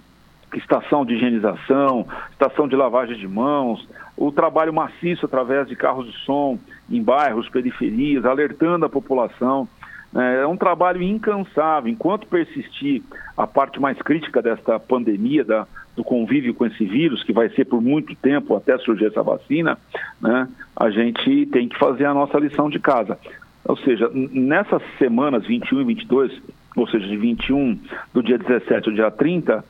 [0.57, 6.17] estação de higienização, estação de lavagem de mãos, o trabalho maciço através de carros de
[6.19, 9.67] som em bairros, periferias, alertando a população.
[10.15, 11.91] É um trabalho incansável.
[11.91, 13.01] Enquanto persistir
[13.35, 17.65] a parte mais crítica desta pandemia, da, do convívio com esse vírus, que vai ser
[17.65, 19.77] por muito tempo até surgir essa vacina,
[20.21, 23.17] né, a gente tem que fazer a nossa lição de casa.
[23.65, 26.41] Ou seja, nessas semanas 21 e 22,
[26.75, 27.79] ou seja, de 21
[28.13, 29.63] do dia 17 ao dia 30,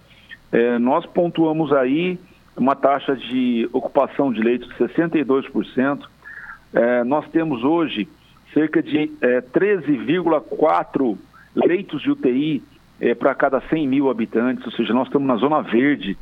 [0.53, 2.19] é, nós pontuamos aí
[2.55, 6.05] uma taxa de ocupação de leitos de 62%.
[6.71, 8.07] É, nós temos hoje
[8.53, 11.17] cerca de é, 13,4
[11.55, 12.63] leitos de UTI
[13.01, 16.15] é, para cada 100 mil habitantes, ou seja, nós estamos na zona verde.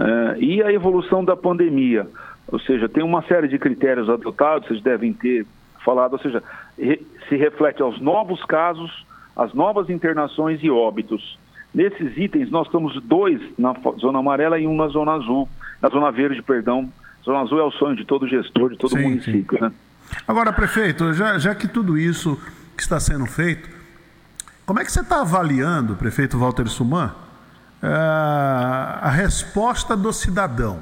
[0.00, 2.08] É, e a evolução da pandemia,
[2.50, 5.46] ou seja, tem uma série de critérios adotados, vocês devem ter
[5.84, 6.42] falado, ou seja,
[6.78, 9.06] re, se reflete aos novos casos,
[9.36, 11.38] as novas internações e óbitos.
[11.78, 15.48] Nesses itens, nós estamos dois na zona amarela e um na zona azul,
[15.80, 16.92] na zona verde, perdão.
[17.24, 19.56] Zona azul é o sonho de todo gestor, de todo sim, município.
[19.56, 19.64] Sim.
[19.64, 19.72] Né?
[20.26, 22.36] Agora, prefeito, já, já que tudo isso
[22.76, 23.70] que está sendo feito,
[24.66, 27.14] como é que você está avaliando, prefeito Walter Suman,
[27.80, 30.80] eh, a resposta do cidadão,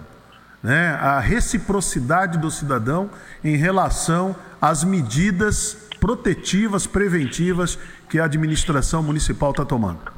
[0.62, 0.96] né?
[0.98, 3.10] a reciprocidade do cidadão
[3.44, 7.78] em relação às medidas protetivas, preventivas
[8.08, 10.15] que a administração municipal está tomando?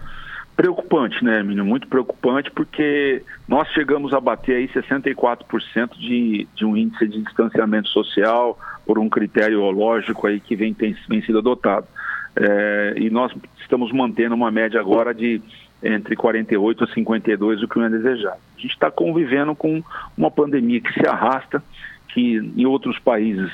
[0.58, 1.64] Preocupante, né, Hermínio?
[1.64, 7.88] Muito preocupante, porque nós chegamos a bater aí 64% de, de um índice de distanciamento
[7.90, 11.86] social por um critério lógico aí que vem, tem, vem sido adotado.
[12.34, 15.40] É, e nós estamos mantendo uma média agora de
[15.80, 18.40] entre 48 e 52, o que não é desejado.
[18.56, 19.80] A gente está convivendo com
[20.16, 21.62] uma pandemia que se arrasta,
[22.08, 23.48] que em outros países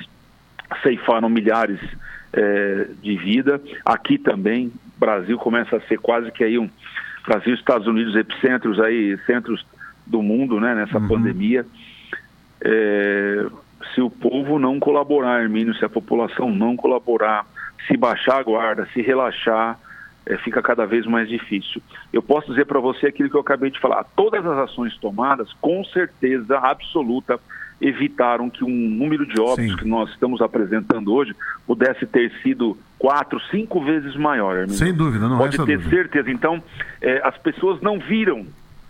[0.82, 1.78] ceifaram milhares
[2.32, 6.68] é, de vida, aqui também, Brasil começa a ser quase que aí um
[7.26, 9.64] Brasil Estados Unidos epicentros aí, centros
[10.06, 11.08] do mundo, né, nessa uhum.
[11.08, 11.64] pandemia.
[12.62, 13.46] É,
[13.94, 17.46] se o povo não colaborar, Hermínio, se a população não colaborar,
[17.86, 19.78] se baixar a guarda, se relaxar,
[20.26, 21.82] é, fica cada vez mais difícil.
[22.12, 24.04] Eu posso dizer para você aquilo que eu acabei de falar.
[24.16, 27.38] Todas as ações tomadas, com certeza absoluta,
[27.80, 29.76] evitaram que um número de óbitos Sim.
[29.76, 31.34] que nós estamos apresentando hoje
[31.66, 34.56] pudesse ter sido quatro, cinco vezes maior.
[34.56, 34.78] Hermínio.
[34.78, 35.90] Sem dúvida, não Pode ter dúvida.
[35.90, 36.30] certeza.
[36.30, 36.62] Então,
[37.00, 38.46] é, as pessoas não viram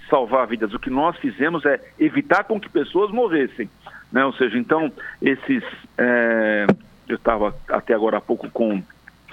[0.08, 0.72] salvar vidas.
[0.74, 3.68] O que nós fizemos é evitar com que pessoas morressem.
[4.12, 4.24] Né?
[4.24, 5.62] Ou seja, então, esses.
[5.98, 6.66] É,
[7.08, 8.82] eu estava até agora há pouco com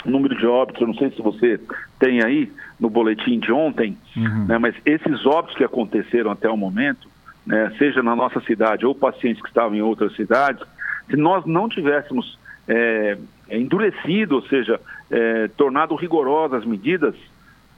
[0.05, 1.59] o número de óbitos, eu não sei se você
[1.99, 4.45] tem aí no boletim de ontem, uhum.
[4.45, 7.07] né, mas esses óbitos que aconteceram até o momento,
[7.45, 10.63] né, seja na nossa cidade ou pacientes que estavam em outras cidades,
[11.09, 12.37] se nós não tivéssemos
[12.71, 13.17] é,
[13.49, 17.13] endurecido, ou seja, é, tornado rigorosas as medidas,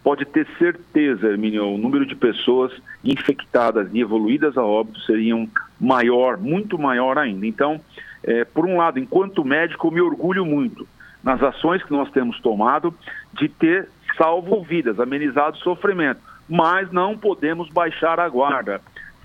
[0.04, 2.72] pode ter certeza, Hermínio, o número de pessoas
[3.04, 7.48] infectadas e evoluídas a óbito seriam maior, muito maior ainda.
[7.48, 7.82] Então,
[8.24, 10.88] é, por um lado, enquanto médico, eu me orgulho muito
[11.24, 12.94] nas ações que nós temos tomado
[13.34, 18.80] de ter salvo vidas, amenizado sofrimento, mas não podemos baixar a guarda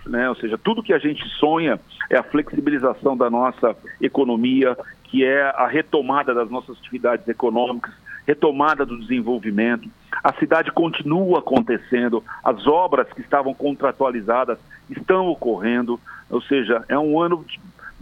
[0.09, 0.29] né?
[0.29, 1.79] Ou seja, tudo que a gente sonha
[2.11, 4.77] é a flexibilização da nossa economia,
[5.09, 7.93] que é a retomada das nossas atividades econômicas,
[8.27, 9.89] retomada do desenvolvimento.
[10.23, 14.59] A cidade continua acontecendo, as obras que estavam contratualizadas
[14.91, 15.99] estão ocorrendo,
[16.31, 17.45] ou seja, é um ano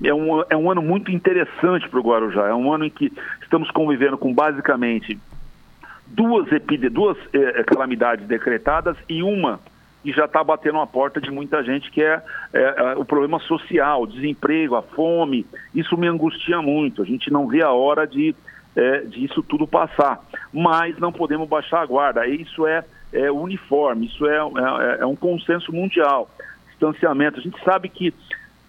[0.04, 2.48] é um, é um ano muito interessante para o Guarujá.
[2.48, 5.18] É um ano em que estamos convivendo com basicamente
[6.06, 6.46] duas,
[6.92, 9.58] duas eh, calamidades decretadas e uma
[10.06, 13.40] e já está batendo a porta de muita gente, que é, é, é, o problema
[13.40, 15.44] social, desemprego, a fome.
[15.74, 17.02] Isso me angustia muito.
[17.02, 18.32] A gente não vê a hora de,
[18.76, 19.02] é,
[19.48, 20.20] tudo passar.
[20.52, 22.24] Mas não podemos baixar a guarda.
[22.24, 26.30] Isso é, é uniforme, isso é, é, é um consenso mundial.
[26.68, 27.40] Distanciamento.
[27.40, 28.14] A gente sabe que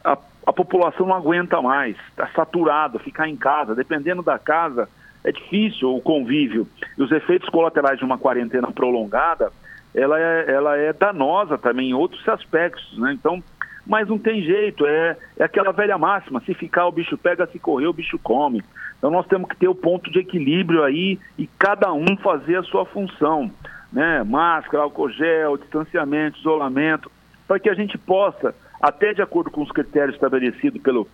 [0.03, 4.89] a, a população não aguenta mais, está saturado, ficar em casa, dependendo da casa,
[5.23, 6.67] é difícil o convívio.
[6.97, 9.51] E os efeitos colaterais de uma quarentena prolongada
[9.93, 13.13] ela é, ela é danosa também em outros aspectos, né?
[13.13, 13.43] Então,
[13.85, 17.57] mas não tem jeito, é, é aquela velha máxima, se ficar o bicho pega, se
[17.57, 18.61] correr o bicho come.
[18.97, 22.63] Então nós temos que ter o ponto de equilíbrio aí e cada um fazer a
[22.63, 23.49] sua função,
[23.91, 24.23] né?
[24.23, 27.09] Máscara, álcool gel, distanciamento, isolamento,
[27.47, 31.07] para que a gente possa, até de acordo com os critérios estabelecidos pelo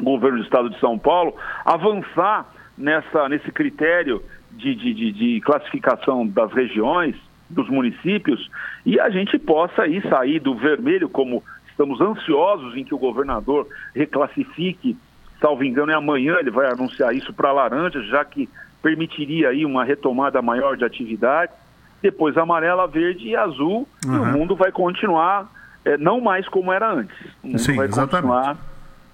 [0.00, 2.46] governo do estado de São Paulo, avançar
[2.76, 7.14] nessa, nesse critério de, de, de, de classificação das regiões,
[7.48, 8.50] dos municípios,
[8.84, 13.66] e a gente possa aí sair do vermelho, como estamos ansiosos em que o governador
[13.94, 14.96] reclassifique,
[15.40, 18.48] salvo engano, é amanhã ele vai anunciar isso para laranja, já que
[18.82, 21.52] permitiria aí uma retomada maior de atividade,
[22.02, 24.14] depois amarela, verde e azul, uhum.
[24.14, 25.50] e o mundo vai continuar
[25.84, 27.16] é, não mais como era antes.
[27.42, 28.12] O mundo Sim, vai exatamente.
[28.12, 28.56] continuar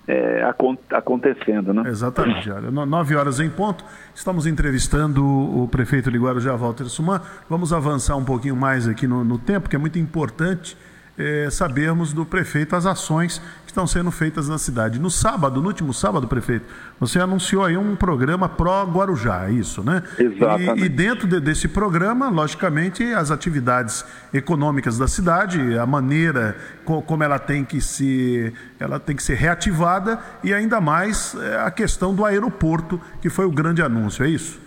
[0.06, 0.42] é,
[0.90, 1.84] acontecendo, né?
[1.86, 2.50] Exatamente.
[2.50, 3.84] Olha, nove horas em ponto,
[4.14, 7.20] estamos entrevistando o prefeito de Guarujá, Walter Suman.
[7.48, 10.76] Vamos avançar um pouquinho mais aqui no, no tempo, que é muito importante
[11.18, 15.00] é, sabermos do prefeito as ações estão sendo feitas na cidade.
[15.00, 16.66] No sábado, no último sábado, prefeito,
[17.00, 20.02] você anunciou aí um programa pró-Guarujá, é isso, né?
[20.18, 20.82] Exatamente.
[20.82, 26.54] E, e dentro de, desse programa, logicamente, as atividades econômicas da cidade, a maneira
[26.84, 31.60] co, como ela tem que se, ela tem que ser reativada e ainda mais é,
[31.60, 34.60] a questão do aeroporto, que foi o grande anúncio, é isso?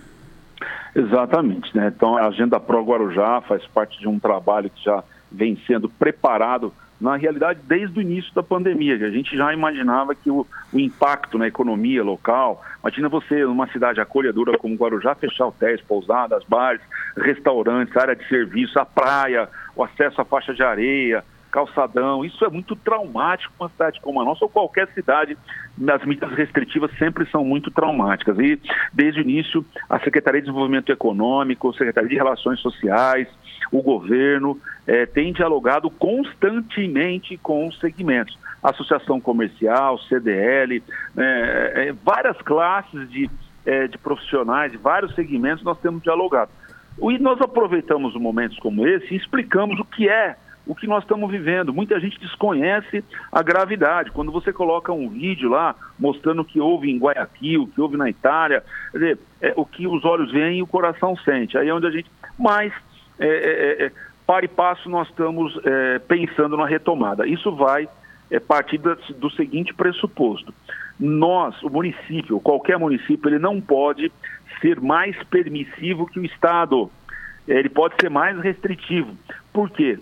[0.95, 1.91] Exatamente, né?
[1.95, 5.03] Então a agenda Pro Guarujá faz parte de um trabalho que já
[5.35, 10.29] vem sendo preparado na realidade, desde o início da pandemia, a gente já imaginava que
[10.29, 15.81] o, o, impacto na economia local, imagina você numa cidade acolhedora como Guarujá, fechar hotéis,
[15.81, 16.81] pousadas, bares,
[17.17, 22.49] restaurantes, área de serviço, a praia, o acesso à faixa de areia, calçadão, isso é
[22.49, 25.37] muito traumático uma cidade como a nossa ou qualquer cidade,
[25.87, 28.37] as medidas restritivas sempre são muito traumáticas.
[28.39, 28.59] E,
[28.93, 33.27] desde o início, a Secretaria de Desenvolvimento Econômico, a Secretaria de Relações Sociais,
[33.71, 38.37] o governo é, tem dialogado constantemente com os segmentos.
[38.63, 40.83] Associação Comercial, CDL,
[41.17, 43.29] é, várias classes de,
[43.89, 46.49] de profissionais, vários segmentos nós temos dialogado.
[47.01, 50.35] E nós aproveitamos momentos como esse e explicamos o que é
[50.65, 51.73] o que nós estamos vivendo.
[51.73, 54.11] Muita gente desconhece a gravidade.
[54.11, 57.97] Quando você coloca um vídeo lá mostrando o que houve em Guayaquil, o que houve
[57.97, 61.57] na Itália, quer dizer, é, o que os olhos veem e o coração sente.
[61.57, 62.09] Aí é onde a gente.
[62.37, 62.73] Mas
[63.19, 63.91] é, é, é,
[64.25, 67.27] para e passo nós estamos é, pensando na retomada.
[67.27, 67.87] Isso vai
[68.29, 70.53] é, partir do, do seguinte pressuposto.
[70.99, 74.11] Nós, o município, qualquer município, ele não pode
[74.61, 76.89] ser mais permissivo que o Estado.
[77.47, 79.15] Ele pode ser mais restritivo.
[79.53, 79.99] Por quê?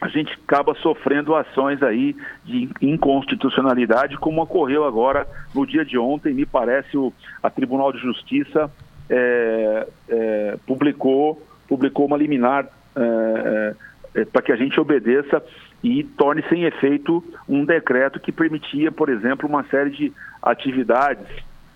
[0.00, 6.32] a gente acaba sofrendo ações aí de inconstitucionalidade, como ocorreu agora no dia de ontem,
[6.32, 8.70] me parece o a Tribunal de Justiça
[9.10, 12.66] é, é, publicou publicou uma liminar
[12.96, 13.74] é,
[14.16, 15.40] é, para que a gente obedeça
[15.84, 20.12] e torne sem efeito um decreto que permitia, por exemplo, uma série de
[20.42, 21.24] atividades,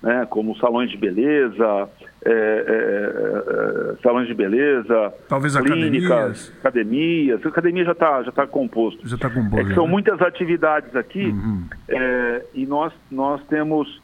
[0.02, 1.88] né, como salões de beleza,
[2.24, 6.52] é, é, é salões de beleza, talvez clínicas, academias.
[6.58, 7.46] academias.
[7.46, 9.08] A academia já está já tá composto.
[9.08, 9.70] Já está composto.
[9.70, 9.90] É são né?
[9.92, 11.64] muitas atividades aqui uhum.
[11.88, 14.02] É, e nós, nós temos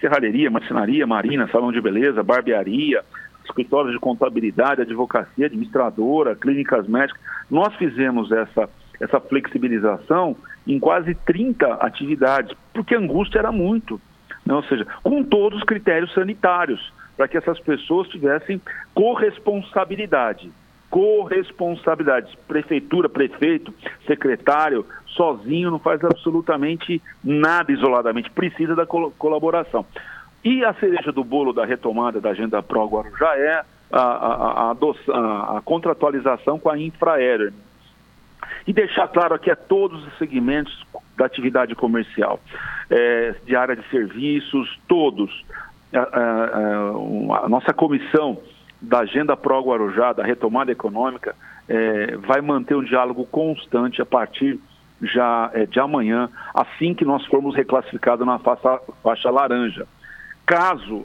[0.00, 3.02] serralheria, marcenaria, marina, salão de beleza, barbearia,
[3.46, 7.20] escritórios de contabilidade, advocacia, administradora, clínicas médicas.
[7.50, 8.68] Nós fizemos essa,
[9.00, 10.36] essa flexibilização
[10.66, 14.00] em quase 30 atividades, porque a angústia era muito.
[14.44, 14.54] Né?
[14.54, 18.60] Ou seja, com todos os critérios sanitários, para que essas pessoas tivessem
[18.94, 20.50] corresponsabilidade.
[20.90, 22.36] Corresponsabilidade.
[22.46, 23.72] Prefeitura, prefeito,
[24.06, 29.84] secretário, sozinho não faz absolutamente nada isoladamente, precisa da colaboração.
[30.46, 35.58] E a cereja do bolo da retomada da Agenda Pro Guarujá é a, a, a,
[35.58, 37.52] a contratualização com a Infraero.
[38.64, 40.86] E deixar claro aqui a todos os segmentos
[41.16, 42.38] da atividade comercial,
[42.88, 45.44] é, de área de serviços, todos.
[45.92, 48.38] A, a, a, nossa comissão
[48.80, 51.34] da Agenda Pro Guarujá, da retomada econômica,
[51.68, 54.60] é, vai manter um diálogo constante a partir
[55.02, 59.88] já é, de amanhã, assim que nós formos reclassificados na faixa, faixa laranja.
[60.46, 61.04] Caso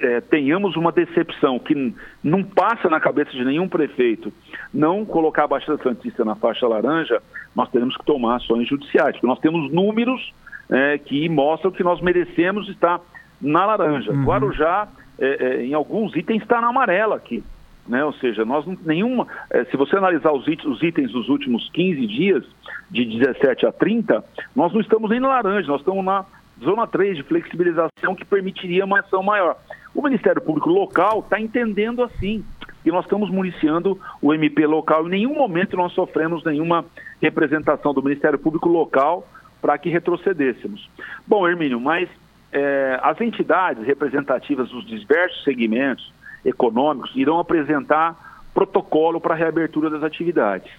[0.00, 4.32] é, tenhamos uma decepção que não passa na cabeça de nenhum prefeito
[4.72, 7.22] não colocar a Baixada Santista na faixa laranja,
[7.54, 10.32] nós teremos que tomar ações judiciais, porque nós temos números
[10.70, 13.00] é, que mostram que nós merecemos estar
[13.40, 14.12] na laranja.
[14.12, 14.24] Uhum.
[14.24, 14.88] Guarujá,
[15.18, 17.42] é, é, em alguns itens, está na amarela aqui.
[17.86, 18.04] Né?
[18.04, 19.26] Ou seja, nós não, nenhuma.
[19.50, 22.44] É, se você analisar os itens, os itens dos últimos 15 dias,
[22.90, 24.24] de 17 a 30,
[24.54, 26.24] nós não estamos nem na laranja, nós estamos na
[26.62, 29.56] zona 3 de flexibilização que permitiria uma ação maior.
[29.94, 32.44] O Ministério Público local está entendendo assim.
[32.84, 35.06] e nós estamos municiando o MP local.
[35.06, 36.84] Em nenhum momento nós sofremos nenhuma
[37.20, 39.26] representação do Ministério Público local
[39.60, 40.90] para que retrocedêssemos.
[41.26, 42.08] Bom, Hermínio, mas
[42.52, 46.12] é, as entidades representativas dos diversos segmentos
[46.44, 50.70] econômicos irão apresentar protocolo para a reabertura das atividades.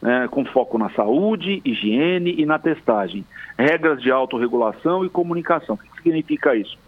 [0.00, 3.22] Né, com foco na saúde, higiene e na testagem,
[3.58, 5.74] regras de autorregulação e comunicação.
[5.74, 6.78] O que significa isso?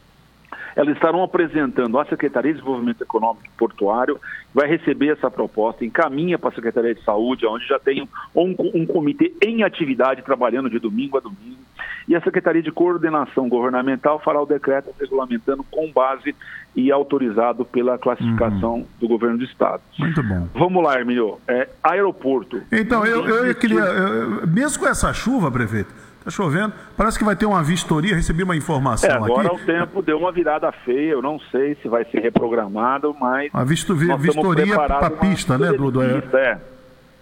[0.77, 4.19] Elas estarão apresentando à Secretaria de Desenvolvimento Econômico e Portuário,
[4.55, 8.87] vai receber essa proposta, encaminha para a Secretaria de Saúde, onde já tem um, um
[8.87, 11.63] comitê em atividade, trabalhando de domingo a domingo,
[12.09, 16.35] e a Secretaria de Coordenação Governamental fará o decreto regulamentando com base
[16.75, 18.87] e autorizado pela classificação uhum.
[18.99, 19.83] do governo do Estado.
[19.99, 20.49] Muito bom.
[20.55, 21.39] Vamos lá, Hermínio.
[21.47, 22.63] É, aeroporto.
[22.73, 26.73] Então, eu, eu queria, eu, mesmo com essa chuva, prefeito, Está chovendo.
[26.97, 28.15] Parece que vai ter uma vistoria.
[28.15, 29.63] Recebi uma informação é, agora aqui.
[29.63, 31.13] o tempo deu uma virada feia.
[31.13, 33.51] Eu não sei se vai ser reprogramado, mas.
[33.53, 36.01] A visto, vistoria para a pista, né, Dudu?
[36.03, 36.23] É.
[36.33, 36.59] é,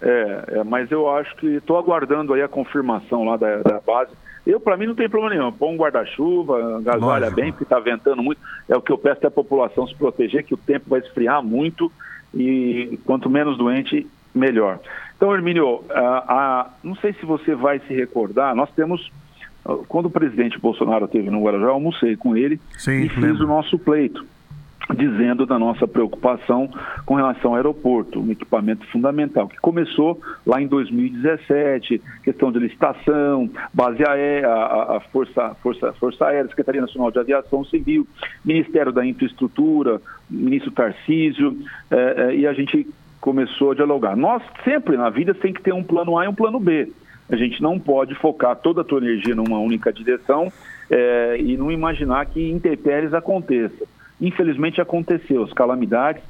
[0.02, 4.12] é, é, mas eu acho que estou aguardando aí a confirmação lá da, da base.
[4.46, 5.52] Eu, para mim, não tem problema nenhum.
[5.52, 8.40] Põe um guarda-chuva, agasalha bem, porque está ventando muito.
[8.68, 11.90] É o que eu peço à população se proteger, que o tempo vai esfriar muito
[12.34, 14.78] e quanto menos doente, melhor.
[15.20, 19.12] Então, Hermínio, a, a, não sei se você vai se recordar, nós temos,
[19.86, 23.46] quando o presidente Bolsonaro esteve no Guarujá, eu almocei com ele Sim, e fiz o
[23.46, 24.24] nosso pleito,
[24.96, 26.70] dizendo da nossa preocupação
[27.04, 33.50] com relação ao aeroporto, um equipamento fundamental, que começou lá em 2017, questão de licitação,
[33.74, 38.08] base aérea, a, a Força, Força, Força Aérea, Secretaria Nacional de Aviação Civil,
[38.42, 40.00] Ministério da Infraestrutura,
[40.30, 41.58] ministro Tarcísio,
[41.90, 42.88] eh, eh, e a gente
[43.20, 44.16] começou a dialogar.
[44.16, 46.90] Nós sempre na vida tem que ter um plano A e um plano B.
[47.28, 50.52] A gente não pode focar toda a tua energia numa única direção
[50.90, 53.86] é, e não imaginar que intempéries aconteçam.
[54.20, 56.22] Infelizmente aconteceu, as calamidades,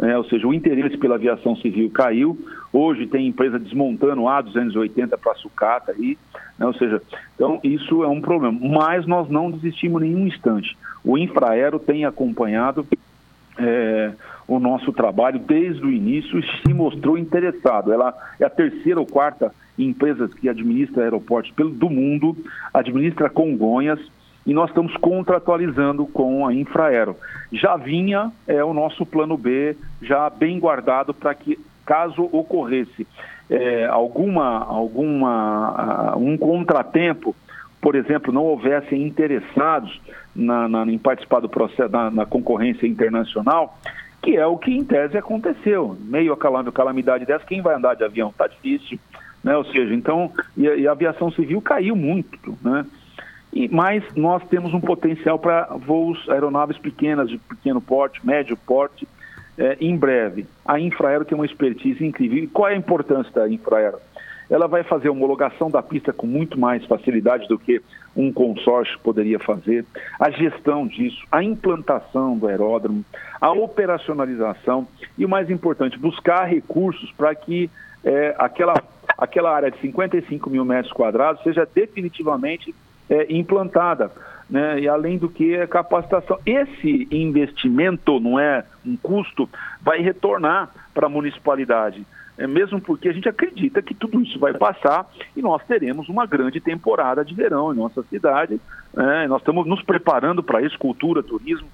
[0.00, 2.38] é, ou seja, o interesse pela aviação civil caiu.
[2.72, 6.18] Hoje tem empresa desmontando A280 para sucata aí,
[6.58, 7.00] né, ou seja,
[7.34, 8.58] então isso é um problema.
[8.60, 10.76] Mas nós não desistimos nenhum instante.
[11.04, 12.84] O Infraero tem acompanhado
[13.58, 14.12] é,
[14.46, 17.92] o nosso trabalho desde o início se mostrou interessado.
[17.92, 22.36] Ela é a terceira ou quarta empresa que administra aeroportos do mundo,
[22.72, 24.00] administra Congonhas,
[24.46, 27.14] e nós estamos contratualizando com a Infraero.
[27.52, 33.06] Já vinha é, o nosso plano B, já bem guardado para que, caso ocorresse
[33.50, 37.34] é, alguma, alguma uh, um contratempo,
[37.80, 40.00] por exemplo, não houvessem interessados
[40.38, 43.76] na, na, em participar do processo, na, na concorrência internacional,
[44.22, 45.96] que é o que em tese aconteceu.
[46.00, 48.30] Meio a calamidade dessa, quem vai andar de avião?
[48.30, 48.98] Está difícil.
[49.42, 49.56] Né?
[49.56, 52.84] Ou seja, então, e, e, a aviação civil caiu muito, né?
[53.52, 59.08] E, mas nós temos um potencial para voos aeronaves pequenas, de pequeno porte, médio porte,
[59.56, 60.46] é, em breve.
[60.64, 62.38] A Infraero tem uma expertise incrível.
[62.38, 63.98] E qual é a importância da Infraero?
[64.50, 67.82] Ela vai fazer a homologação da pista com muito mais facilidade do que
[68.16, 69.84] um consórcio poderia fazer,
[70.18, 73.04] a gestão disso, a implantação do aeródromo,
[73.40, 77.70] a operacionalização e o mais importante, buscar recursos para que
[78.02, 78.74] é, aquela,
[79.16, 82.74] aquela área de 55 mil metros quadrados seja definitivamente
[83.08, 84.10] é, implantada.
[84.48, 84.80] Né?
[84.80, 86.38] E além do que, a capacitação.
[86.46, 89.48] Esse investimento, não é um custo,
[89.82, 92.06] vai retornar para a municipalidade
[92.46, 96.60] mesmo porque a gente acredita que tudo isso vai passar e nós teremos uma grande
[96.60, 98.60] temporada de verão em nossa cidade.
[98.96, 101.68] É, nós estamos nos preparando para isso, cultura, turismo,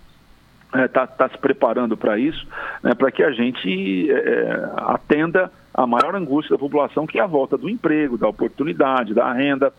[0.72, 2.46] está é, tá, tá se preparando para isso,
[2.82, 7.22] né, para que a gente é, é, atenda a maior angústia da população, que é
[7.22, 9.72] a volta do emprego, da oportunidade, da renda.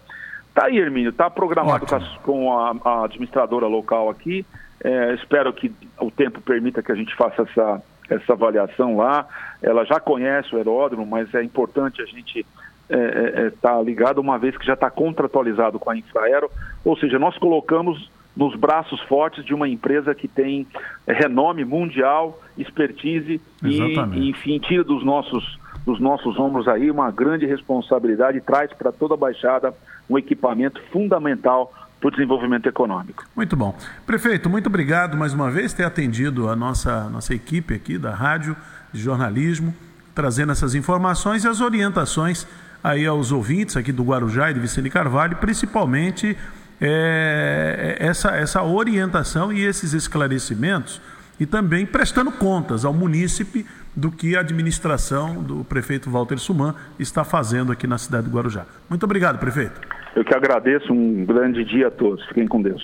[0.49, 4.45] Está aí, Hermínio, está programado com a, com a, a, administradora local aqui.
[4.83, 9.27] É, espero que o tempo permita que a gente faça essa essa avaliação lá.
[9.61, 12.53] Ela já conhece o aeródromo, mas é importante a gente estar
[12.89, 16.49] é, é, é tá ligado, uma vez que já está contratualizado com a Infraero.
[16.83, 20.67] Ou seja, nós colocamos nos braços fortes de uma empresa que tem
[21.07, 24.19] renome mundial, expertise Exatamente.
[24.19, 28.91] e, enfim, tira dos nossos, dos nossos ombros aí uma grande responsabilidade e traz para
[28.91, 29.73] toda a Baixada
[30.09, 31.71] um equipamento fundamental
[32.05, 33.23] para o desenvolvimento econômico.
[33.35, 33.75] Muito bom.
[34.05, 38.13] Prefeito, muito obrigado mais uma vez por ter atendido a nossa, nossa equipe aqui da
[38.13, 38.55] rádio
[38.93, 39.73] de jornalismo,
[40.13, 42.45] trazendo essas informações e as orientações
[42.83, 46.37] aí aos ouvintes aqui do Guarujá e de Vicente Carvalho, principalmente
[46.79, 51.01] é, essa, essa orientação e esses esclarecimentos
[51.39, 57.23] e também prestando contas ao munícipe do que a administração do prefeito Walter Suman está
[57.23, 58.65] fazendo aqui na cidade do Guarujá.
[58.89, 59.81] Muito obrigado, prefeito.
[60.15, 62.25] Eu que agradeço, um grande dia a todos.
[62.27, 62.81] Fiquem com Deus.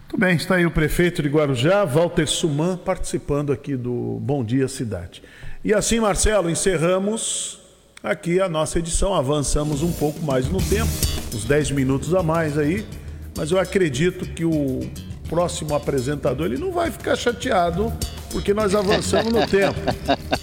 [0.00, 4.68] Muito bem, está aí o prefeito de Guarujá, Walter Suman, participando aqui do Bom Dia
[4.68, 5.22] Cidade.
[5.64, 7.60] E assim, Marcelo, encerramos
[8.02, 9.14] aqui a nossa edição.
[9.14, 10.90] Avançamos um pouco mais no tempo,
[11.34, 12.84] uns 10 minutos a mais aí,
[13.36, 14.80] mas eu acredito que o
[15.28, 17.92] próximo apresentador ele não vai ficar chateado
[18.32, 19.78] porque nós avançamos no tempo.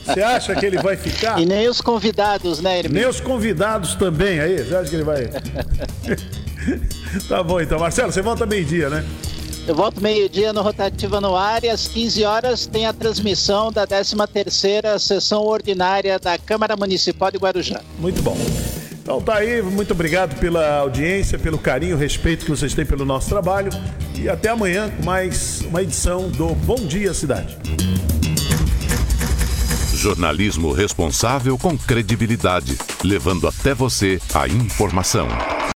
[0.06, 1.40] Você acha que ele vai ficar?
[1.40, 3.02] E nem os convidados, né, Hermínio?
[3.02, 4.64] Nem os convidados também, aí?
[4.64, 5.28] Você acha que ele vai.
[7.28, 7.80] tá bom, então.
[7.80, 9.06] Marcelo, você volta meio-dia, né?
[9.68, 13.86] Eu volto meio-dia no Rotativa no ar e às 15 horas tem a transmissão da
[13.86, 17.82] 13ª sessão ordinária da Câmara Municipal de Guarujá.
[18.00, 18.38] Muito bom.
[19.10, 23.28] Então tá aí, muito obrigado pela audiência, pelo carinho, respeito que vocês têm pelo nosso
[23.28, 23.72] trabalho
[24.16, 27.57] e até amanhã com mais uma edição do Bom Dia Cidade.
[29.95, 35.28] Jornalismo responsável com credibilidade, levando até você a informação.